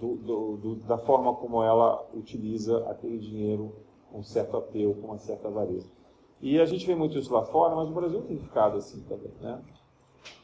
do, 0.00 0.16
do, 0.16 0.56
do, 0.56 0.74
da 0.76 0.98
forma 0.98 1.34
como 1.34 1.62
ela 1.62 2.04
utiliza 2.12 2.78
aquele 2.90 3.18
dinheiro 3.18 3.72
com 4.10 4.18
um 4.18 4.22
certo 4.22 4.56
apelo, 4.56 4.94
com 4.94 5.08
uma 5.08 5.18
certa 5.18 5.48
avareza. 5.48 5.88
E 6.40 6.60
a 6.60 6.64
gente 6.66 6.84
vê 6.84 6.94
muito 6.94 7.16
isso 7.16 7.32
lá 7.32 7.44
fora, 7.44 7.76
mas 7.76 7.88
o 7.88 7.92
Brasil 7.92 8.20
tem 8.22 8.36
ficado 8.36 8.76
assim 8.76 9.00
também. 9.02 9.32
Né? 9.40 9.62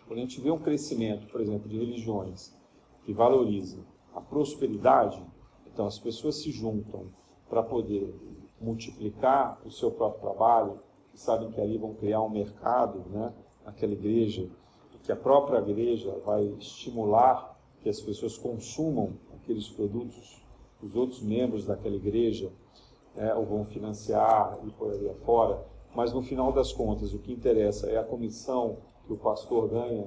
Quando 0.06 0.18
a 0.18 0.22
gente 0.22 0.40
vê 0.40 0.50
um 0.50 0.58
crescimento, 0.58 1.26
por 1.26 1.40
exemplo, 1.40 1.68
de 1.68 1.76
religiões 1.76 2.56
que 3.04 3.12
valorizam 3.12 3.80
a 4.14 4.20
prosperidade, 4.20 5.20
então 5.66 5.86
as 5.86 5.98
pessoas 5.98 6.36
se 6.36 6.52
juntam 6.52 7.06
para 7.48 7.62
poder 7.62 8.14
multiplicar 8.60 9.60
o 9.64 9.70
seu 9.70 9.90
próprio 9.90 10.20
trabalho, 10.20 10.80
e 11.18 11.20
sabem 11.20 11.50
que 11.50 11.60
ali 11.60 11.76
vão 11.76 11.94
criar 11.94 12.22
um 12.22 12.30
mercado 12.30 13.04
né, 13.10 13.34
naquela 13.64 13.92
igreja, 13.92 14.48
que 15.02 15.10
a 15.10 15.16
própria 15.16 15.58
igreja 15.58 16.16
vai 16.24 16.44
estimular 16.58 17.58
que 17.80 17.88
as 17.88 18.00
pessoas 18.00 18.38
consumam 18.38 19.14
aqueles 19.34 19.68
produtos, 19.68 20.40
os 20.80 20.94
outros 20.94 21.20
membros 21.20 21.66
daquela 21.66 21.96
igreja, 21.96 22.52
né, 23.16 23.34
ou 23.34 23.44
vão 23.44 23.64
financiar 23.64 24.58
e 24.64 24.70
por 24.70 24.92
aí 24.92 25.08
afora 25.10 25.66
mas 25.94 26.12
no 26.12 26.22
final 26.22 26.52
das 26.52 26.72
contas 26.72 27.12
o 27.12 27.18
que 27.18 27.32
interessa 27.32 27.88
é 27.88 27.98
a 27.98 28.04
comissão 28.04 28.78
que 29.06 29.12
o 29.12 29.16
pastor 29.16 29.68
ganha 29.68 30.06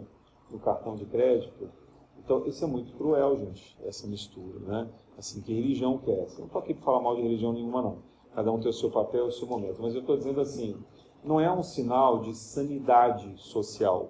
no 0.50 0.60
cartão 0.60 0.96
de 0.96 1.06
crédito. 1.06 1.70
Então, 2.18 2.46
isso 2.46 2.64
é 2.64 2.68
muito 2.68 2.94
cruel, 2.94 3.38
gente, 3.38 3.76
essa 3.84 4.08
mistura, 4.08 4.60
né? 4.60 4.90
Assim, 5.18 5.42
que 5.42 5.54
religião 5.54 5.98
que 5.98 6.12
é 6.12 6.24
essa? 6.24 6.36
Eu 6.36 6.40
não 6.42 6.46
estou 6.46 6.62
aqui 6.62 6.74
para 6.74 6.84
falar 6.84 7.02
mal 7.02 7.16
de 7.16 7.24
religião 7.24 7.52
nenhuma, 7.52 7.82
não. 7.82 7.98
Cada 8.34 8.52
um 8.52 8.60
tem 8.60 8.70
o 8.70 8.74
seu 8.74 8.90
papel 8.92 9.26
e 9.26 9.28
o 9.30 9.32
seu 9.32 9.48
momento. 9.48 9.82
Mas 9.82 9.94
eu 9.94 10.02
estou 10.02 10.16
dizendo 10.16 10.40
assim, 10.40 10.78
não 11.24 11.40
é 11.40 11.52
um 11.52 11.64
sinal 11.64 12.20
de 12.22 12.36
sanidade 12.36 13.38
social. 13.38 14.10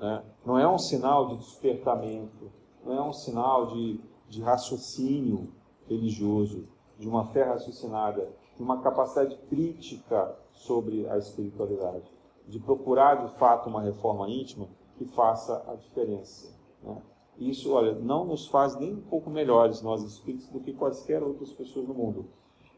Né? 0.00 0.22
Não 0.44 0.58
é 0.58 0.68
um 0.68 0.78
sinal 0.78 1.28
de 1.28 1.36
despertamento. 1.36 2.50
Não 2.84 2.92
é 2.92 3.02
um 3.02 3.12
sinal 3.12 3.66
de, 3.66 4.00
de 4.28 4.42
raciocínio 4.42 5.52
religioso, 5.88 6.66
de 6.98 7.08
uma 7.08 7.24
fé 7.26 7.44
raciocinada, 7.44 8.28
de 8.56 8.62
uma 8.62 8.80
capacidade 8.80 9.36
crítica 9.48 10.36
sobre 10.52 11.08
a 11.08 11.18
espiritualidade, 11.18 12.10
de 12.48 12.58
procurar 12.58 13.26
de 13.26 13.38
fato 13.38 13.68
uma 13.68 13.82
reforma 13.82 14.28
íntima 14.28 14.68
que 14.96 15.04
faça 15.04 15.64
a 15.68 15.74
diferença. 15.74 16.52
Né? 16.82 17.00
Isso, 17.38 17.72
olha, 17.72 17.94
não 17.94 18.24
nos 18.24 18.46
faz 18.46 18.76
nem 18.76 18.94
um 18.94 19.00
pouco 19.00 19.30
melhores 19.30 19.82
nós 19.82 20.02
espíritos 20.02 20.48
do 20.48 20.60
que 20.60 20.72
quaisquer 20.72 21.22
outras 21.22 21.52
pessoas 21.52 21.86
no 21.88 21.94
mundo, 21.94 22.26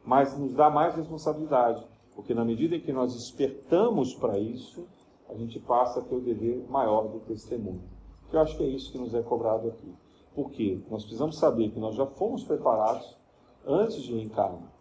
mas 0.05 0.37
nos 0.38 0.55
dá 0.55 0.70
mais 0.70 0.94
responsabilidade, 0.94 1.87
porque 2.14 2.35
na 2.35 2.44
medida 2.44 2.77
em 2.77 2.81
que 2.81 2.92
nós 2.92 3.14
despertamos 3.14 4.14
para 4.14 4.38
isso, 4.38 4.87
a 5.29 5.35
gente 5.35 5.59
passa 5.61 6.00
a 6.00 6.03
ter 6.03 6.14
o 6.14 6.20
dever 6.20 6.64
maior 6.68 7.09
do 7.09 7.20
testemunho. 7.20 7.83
Eu 8.33 8.40
acho 8.40 8.57
que 8.57 8.62
é 8.62 8.66
isso 8.66 8.90
que 8.90 8.98
nos 8.98 9.14
é 9.14 9.22
cobrado 9.22 9.68
aqui. 9.68 9.94
Por 10.35 10.50
quê? 10.50 10.81
Nós 10.90 11.03
precisamos 11.03 11.38
saber 11.38 11.70
que 11.70 11.79
nós 11.79 11.94
já 11.94 12.07
fomos 12.07 12.44
preparados 12.44 13.16
antes 13.64 14.03
de 14.03 14.12
reencarnar 14.12 14.74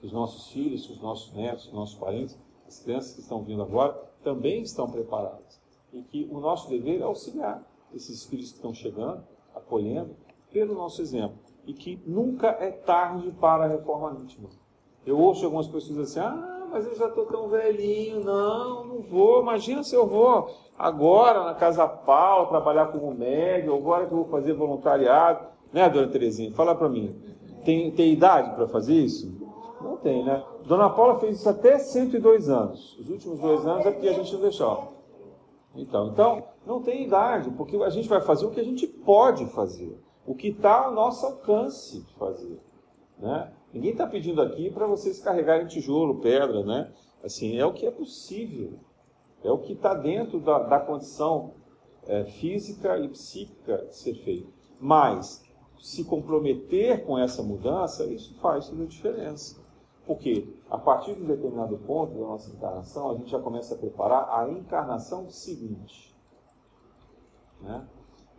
que 0.00 0.06
os 0.06 0.12
nossos 0.12 0.50
filhos, 0.50 0.88
os 0.88 1.00
nossos 1.00 1.32
netos, 1.32 1.66
os 1.66 1.72
nossos 1.72 1.98
parentes, 1.98 2.38
as 2.66 2.80
crianças 2.80 3.14
que 3.14 3.20
estão 3.20 3.42
vindo 3.42 3.62
agora, 3.62 3.92
também 4.22 4.62
estão 4.62 4.90
preparadas. 4.90 5.60
E 5.92 6.02
que 6.02 6.28
o 6.30 6.40
nosso 6.40 6.68
dever 6.68 7.00
é 7.00 7.04
auxiliar 7.04 7.64
esses 7.94 8.22
espíritos 8.22 8.50
que 8.50 8.58
estão 8.58 8.74
chegando, 8.74 9.24
acolhendo, 9.54 10.16
pelo 10.50 10.74
nosso 10.74 11.00
exemplo. 11.00 11.38
E 11.66 11.72
que 11.72 12.00
nunca 12.06 12.48
é 12.48 12.70
tarde 12.70 13.30
para 13.40 13.64
a 13.64 13.68
reforma 13.68 14.18
íntima. 14.20 14.48
Eu 15.06 15.18
ouço 15.18 15.44
algumas 15.44 15.68
pessoas 15.68 15.98
assim, 16.00 16.18
ah, 16.18 16.68
mas 16.70 16.84
eu 16.84 16.96
já 16.96 17.06
estou 17.06 17.26
tão 17.26 17.48
velhinho, 17.48 18.24
não, 18.24 18.84
não 18.84 19.00
vou. 19.00 19.40
Imagina 19.40 19.82
se 19.82 19.94
eu 19.94 20.06
vou 20.06 20.50
agora 20.76 21.44
na 21.44 21.54
Casa 21.54 21.86
Paula 21.86 22.48
trabalhar 22.48 22.86
como 22.86 23.14
médico, 23.14 23.74
agora 23.74 24.06
que 24.06 24.12
eu 24.12 24.18
vou 24.18 24.28
fazer 24.28 24.52
voluntariado. 24.52 25.46
Né, 25.72 25.88
dona 25.88 26.08
Terezinha? 26.08 26.52
Fala 26.52 26.74
para 26.74 26.88
mim. 26.88 27.14
Tem, 27.64 27.90
tem 27.92 28.12
idade 28.12 28.54
para 28.54 28.66
fazer 28.66 28.94
isso? 28.94 29.32
Não 29.80 29.96
tem, 29.96 30.24
né? 30.24 30.42
Dona 30.64 30.90
Paula 30.90 31.20
fez 31.20 31.38
isso 31.38 31.48
até 31.48 31.78
102 31.78 32.48
anos. 32.48 32.98
Os 32.98 33.08
últimos 33.08 33.38
dois 33.40 33.66
anos 33.66 33.86
é 33.86 33.90
porque 33.90 34.08
a 34.08 34.12
gente 34.12 34.32
não 34.32 34.40
deixou. 34.40 34.96
Então, 35.74 36.08
então, 36.08 36.44
não 36.66 36.82
tem 36.82 37.04
idade, 37.04 37.50
porque 37.50 37.76
a 37.76 37.90
gente 37.90 38.08
vai 38.08 38.20
fazer 38.20 38.46
o 38.46 38.50
que 38.50 38.60
a 38.60 38.64
gente 38.64 38.86
pode 38.86 39.46
fazer, 39.46 40.00
o 40.26 40.34
que 40.34 40.48
está 40.48 40.86
ao 40.86 40.92
nosso 40.92 41.26
alcance 41.26 42.00
de 42.00 42.14
fazer. 42.14 42.58
Né? 43.18 43.52
Ninguém 43.76 43.92
está 43.92 44.06
pedindo 44.06 44.40
aqui 44.40 44.70
para 44.70 44.86
vocês 44.86 45.20
carregarem 45.20 45.66
tijolo, 45.66 46.22
pedra, 46.22 46.64
né? 46.64 46.90
Assim, 47.22 47.58
é 47.58 47.66
o 47.66 47.74
que 47.74 47.84
é 47.84 47.90
possível, 47.90 48.78
é 49.44 49.50
o 49.50 49.58
que 49.58 49.74
está 49.74 49.92
dentro 49.92 50.40
da, 50.40 50.60
da 50.60 50.80
condição 50.80 51.52
é, 52.06 52.24
física 52.24 52.98
e 52.98 53.06
psíquica 53.10 53.84
de 53.84 53.94
ser 53.94 54.14
feito. 54.14 54.50
Mas, 54.80 55.44
se 55.78 56.04
comprometer 56.04 57.04
com 57.04 57.18
essa 57.18 57.42
mudança, 57.42 58.06
isso 58.06 58.34
faz 58.40 58.66
toda 58.70 58.84
a 58.84 58.86
diferença. 58.86 59.62
Porque 60.06 60.48
a 60.70 60.78
partir 60.78 61.14
de 61.14 61.20
um 61.20 61.26
determinado 61.26 61.76
ponto 61.76 62.14
da 62.14 62.20
nossa 62.20 62.50
encarnação, 62.50 63.10
a 63.10 63.14
gente 63.16 63.30
já 63.30 63.38
começa 63.38 63.74
a 63.74 63.78
preparar 63.78 64.26
a 64.30 64.48
encarnação 64.48 65.28
seguinte. 65.28 66.16
Né? 67.60 67.86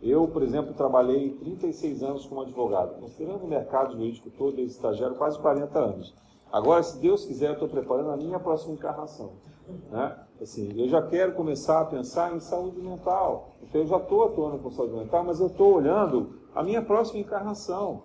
Eu, 0.00 0.28
por 0.28 0.42
exemplo, 0.42 0.72
trabalhei 0.74 1.30
36 1.30 2.02
anos 2.02 2.26
como 2.26 2.42
advogado, 2.42 3.00
considerando 3.00 3.44
o 3.44 3.48
mercado 3.48 3.92
jurídico 3.92 4.30
todo, 4.30 4.56
desde 4.56 4.74
estagiário, 4.74 5.16
quase 5.16 5.38
40 5.38 5.78
anos. 5.78 6.14
Agora, 6.52 6.82
se 6.82 6.98
Deus 6.98 7.24
quiser, 7.24 7.48
eu 7.48 7.54
estou 7.54 7.68
preparando 7.68 8.10
a 8.10 8.16
minha 8.16 8.38
próxima 8.38 8.74
encarnação. 8.74 9.32
Né? 9.90 10.16
Assim, 10.40 10.72
eu 10.80 10.88
já 10.88 11.02
quero 11.02 11.34
começar 11.34 11.80
a 11.80 11.84
pensar 11.84 12.34
em 12.34 12.40
saúde 12.40 12.80
mental. 12.80 13.50
Então, 13.62 13.80
eu 13.80 13.86
já 13.86 13.96
estou 13.96 14.24
atuando 14.24 14.58
com 14.58 14.70
saúde 14.70 14.94
mental, 14.94 15.24
mas 15.24 15.40
eu 15.40 15.48
estou 15.48 15.74
olhando 15.74 16.38
a 16.54 16.62
minha 16.62 16.80
próxima 16.80 17.18
encarnação. 17.18 18.04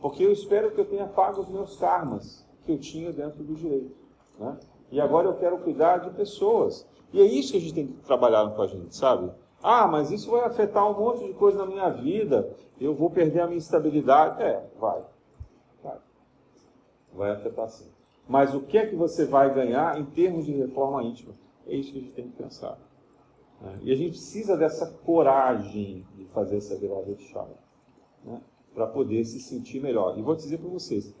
Porque 0.00 0.22
eu 0.24 0.32
espero 0.32 0.70
que 0.70 0.80
eu 0.80 0.84
tenha 0.84 1.06
pago 1.06 1.40
os 1.40 1.48
meus 1.48 1.76
karmas 1.76 2.46
que 2.64 2.72
eu 2.72 2.78
tinha 2.78 3.12
dentro 3.12 3.42
do 3.42 3.54
direito. 3.54 3.94
Né? 4.38 4.58
E 4.90 5.00
agora 5.00 5.26
eu 5.26 5.34
quero 5.34 5.58
cuidar 5.58 5.98
de 5.98 6.10
pessoas. 6.10 6.86
E 7.12 7.20
é 7.20 7.24
isso 7.24 7.52
que 7.52 7.58
a 7.58 7.60
gente 7.60 7.74
tem 7.74 7.86
que 7.86 7.92
trabalhar 8.04 8.48
com 8.50 8.62
a 8.62 8.66
gente, 8.66 8.96
sabe? 8.96 9.30
Ah, 9.62 9.86
mas 9.86 10.10
isso 10.10 10.30
vai 10.30 10.44
afetar 10.44 10.90
um 10.90 10.98
monte 10.98 11.24
de 11.24 11.32
coisa 11.34 11.58
na 11.58 11.66
minha 11.66 11.88
vida. 11.88 12.54
Eu 12.80 12.94
vou 12.94 13.10
perder 13.10 13.40
a 13.40 13.46
minha 13.46 13.58
estabilidade. 13.58 14.42
É, 14.42 14.66
vai. 14.78 15.04
Vai, 15.82 15.98
vai 17.14 17.30
afetar 17.30 17.68
sim. 17.68 17.88
Mas 18.28 18.54
o 18.54 18.62
que 18.62 18.76
é 18.76 18.86
que 18.86 18.96
você 18.96 19.24
vai 19.24 19.54
ganhar 19.54 20.00
em 20.00 20.04
termos 20.04 20.46
de 20.46 20.52
reforma 20.52 21.02
íntima? 21.04 21.34
É 21.66 21.76
isso 21.76 21.92
que 21.92 21.98
a 21.98 22.00
gente 22.02 22.14
tem 22.14 22.28
que 22.28 22.36
pensar. 22.36 22.76
Né? 23.60 23.78
E 23.82 23.92
a 23.92 23.94
gente 23.94 24.10
precisa 24.10 24.56
dessa 24.56 24.86
coragem 25.04 26.04
de 26.16 26.24
fazer 26.26 26.56
essa 26.56 26.76
virada 26.76 27.14
de 27.14 27.22
chave. 27.24 27.54
Né? 28.24 28.40
Para 28.74 28.88
poder 28.88 29.24
se 29.24 29.38
sentir 29.38 29.80
melhor. 29.80 30.18
E 30.18 30.22
vou 30.22 30.34
dizer 30.34 30.58
para 30.58 30.68
vocês, 30.68 31.14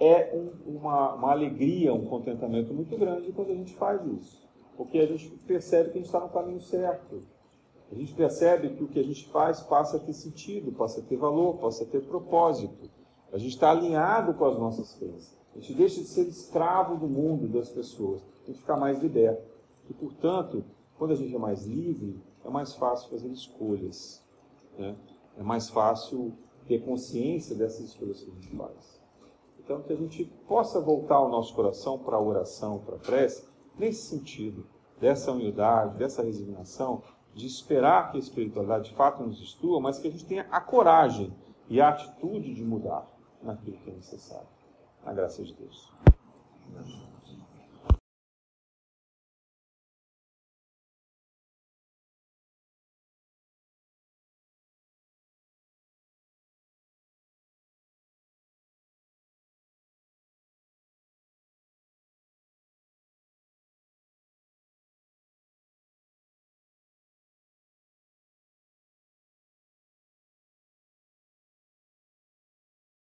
é 0.00 0.34
um, 0.34 0.78
uma, 0.78 1.14
uma 1.14 1.30
alegria, 1.30 1.94
um 1.94 2.06
contentamento 2.06 2.74
muito 2.74 2.96
grande 2.96 3.30
quando 3.32 3.52
a 3.52 3.54
gente 3.54 3.74
faz 3.74 4.04
isso. 4.06 4.42
Porque 4.76 4.98
a 4.98 5.06
gente 5.06 5.30
percebe 5.46 5.90
que 5.90 5.98
a 5.98 6.00
gente 6.00 6.06
está 6.06 6.18
no 6.18 6.28
caminho 6.28 6.60
certo 6.60 7.22
a 7.90 7.94
gente 7.94 8.14
percebe 8.14 8.70
que 8.70 8.82
o 8.82 8.88
que 8.88 8.98
a 8.98 9.02
gente 9.02 9.28
faz 9.28 9.60
passa 9.60 9.96
a 9.96 10.00
ter 10.00 10.12
sentido, 10.12 10.72
passa 10.72 11.00
a 11.00 11.02
ter 11.02 11.16
valor, 11.16 11.58
passa 11.58 11.84
a 11.84 11.86
ter 11.86 12.02
propósito. 12.06 12.90
A 13.32 13.38
gente 13.38 13.52
está 13.54 13.70
alinhado 13.70 14.34
com 14.34 14.44
as 14.44 14.58
nossas 14.58 14.94
crenças. 14.94 15.36
A 15.54 15.58
gente 15.58 15.74
deixa 15.74 16.00
de 16.00 16.08
ser 16.08 16.26
escravo 16.26 16.96
do 16.96 17.08
mundo, 17.08 17.48
das 17.48 17.68
pessoas. 17.68 18.22
A 18.42 18.46
gente 18.46 18.60
fica 18.60 18.76
mais 18.76 18.98
liberto. 18.98 19.42
E, 19.88 19.94
portanto, 19.94 20.64
quando 20.98 21.12
a 21.12 21.16
gente 21.16 21.34
é 21.34 21.38
mais 21.38 21.64
livre, 21.64 22.20
é 22.44 22.48
mais 22.48 22.74
fácil 22.74 23.10
fazer 23.10 23.28
escolhas. 23.28 24.24
Né? 24.78 24.96
É 25.38 25.42
mais 25.42 25.68
fácil 25.68 26.32
ter 26.66 26.84
consciência 26.84 27.54
dessas 27.54 27.90
escolhas 27.90 28.22
que 28.22 28.30
a 28.30 28.34
gente 28.34 28.56
faz. 28.56 29.00
Então, 29.58 29.82
que 29.82 29.92
a 29.92 29.96
gente 29.96 30.24
possa 30.46 30.80
voltar 30.80 31.20
o 31.20 31.28
nosso 31.28 31.54
coração 31.54 31.98
para 31.98 32.16
a 32.16 32.20
oração, 32.20 32.80
para 32.80 32.96
a 32.96 32.98
prece, 32.98 33.44
nesse 33.78 34.08
sentido, 34.08 34.66
dessa 35.00 35.32
humildade, 35.32 35.96
dessa 35.96 36.22
resignação, 36.22 37.02
de 37.34 37.46
esperar 37.46 38.10
que 38.10 38.16
a 38.16 38.20
espiritualidade 38.20 38.90
de 38.90 38.94
fato 38.94 39.22
nos 39.22 39.40
instrua, 39.40 39.80
mas 39.80 39.98
que 39.98 40.08
a 40.08 40.10
gente 40.10 40.24
tenha 40.24 40.46
a 40.50 40.60
coragem 40.60 41.34
e 41.68 41.80
a 41.80 41.88
atitude 41.88 42.54
de 42.54 42.64
mudar 42.64 43.06
naquilo 43.42 43.76
que 43.78 43.90
é 43.90 43.94
necessário. 43.94 44.46
Na 45.04 45.12
graça 45.12 45.42
de 45.42 45.52
Deus. 45.54 45.92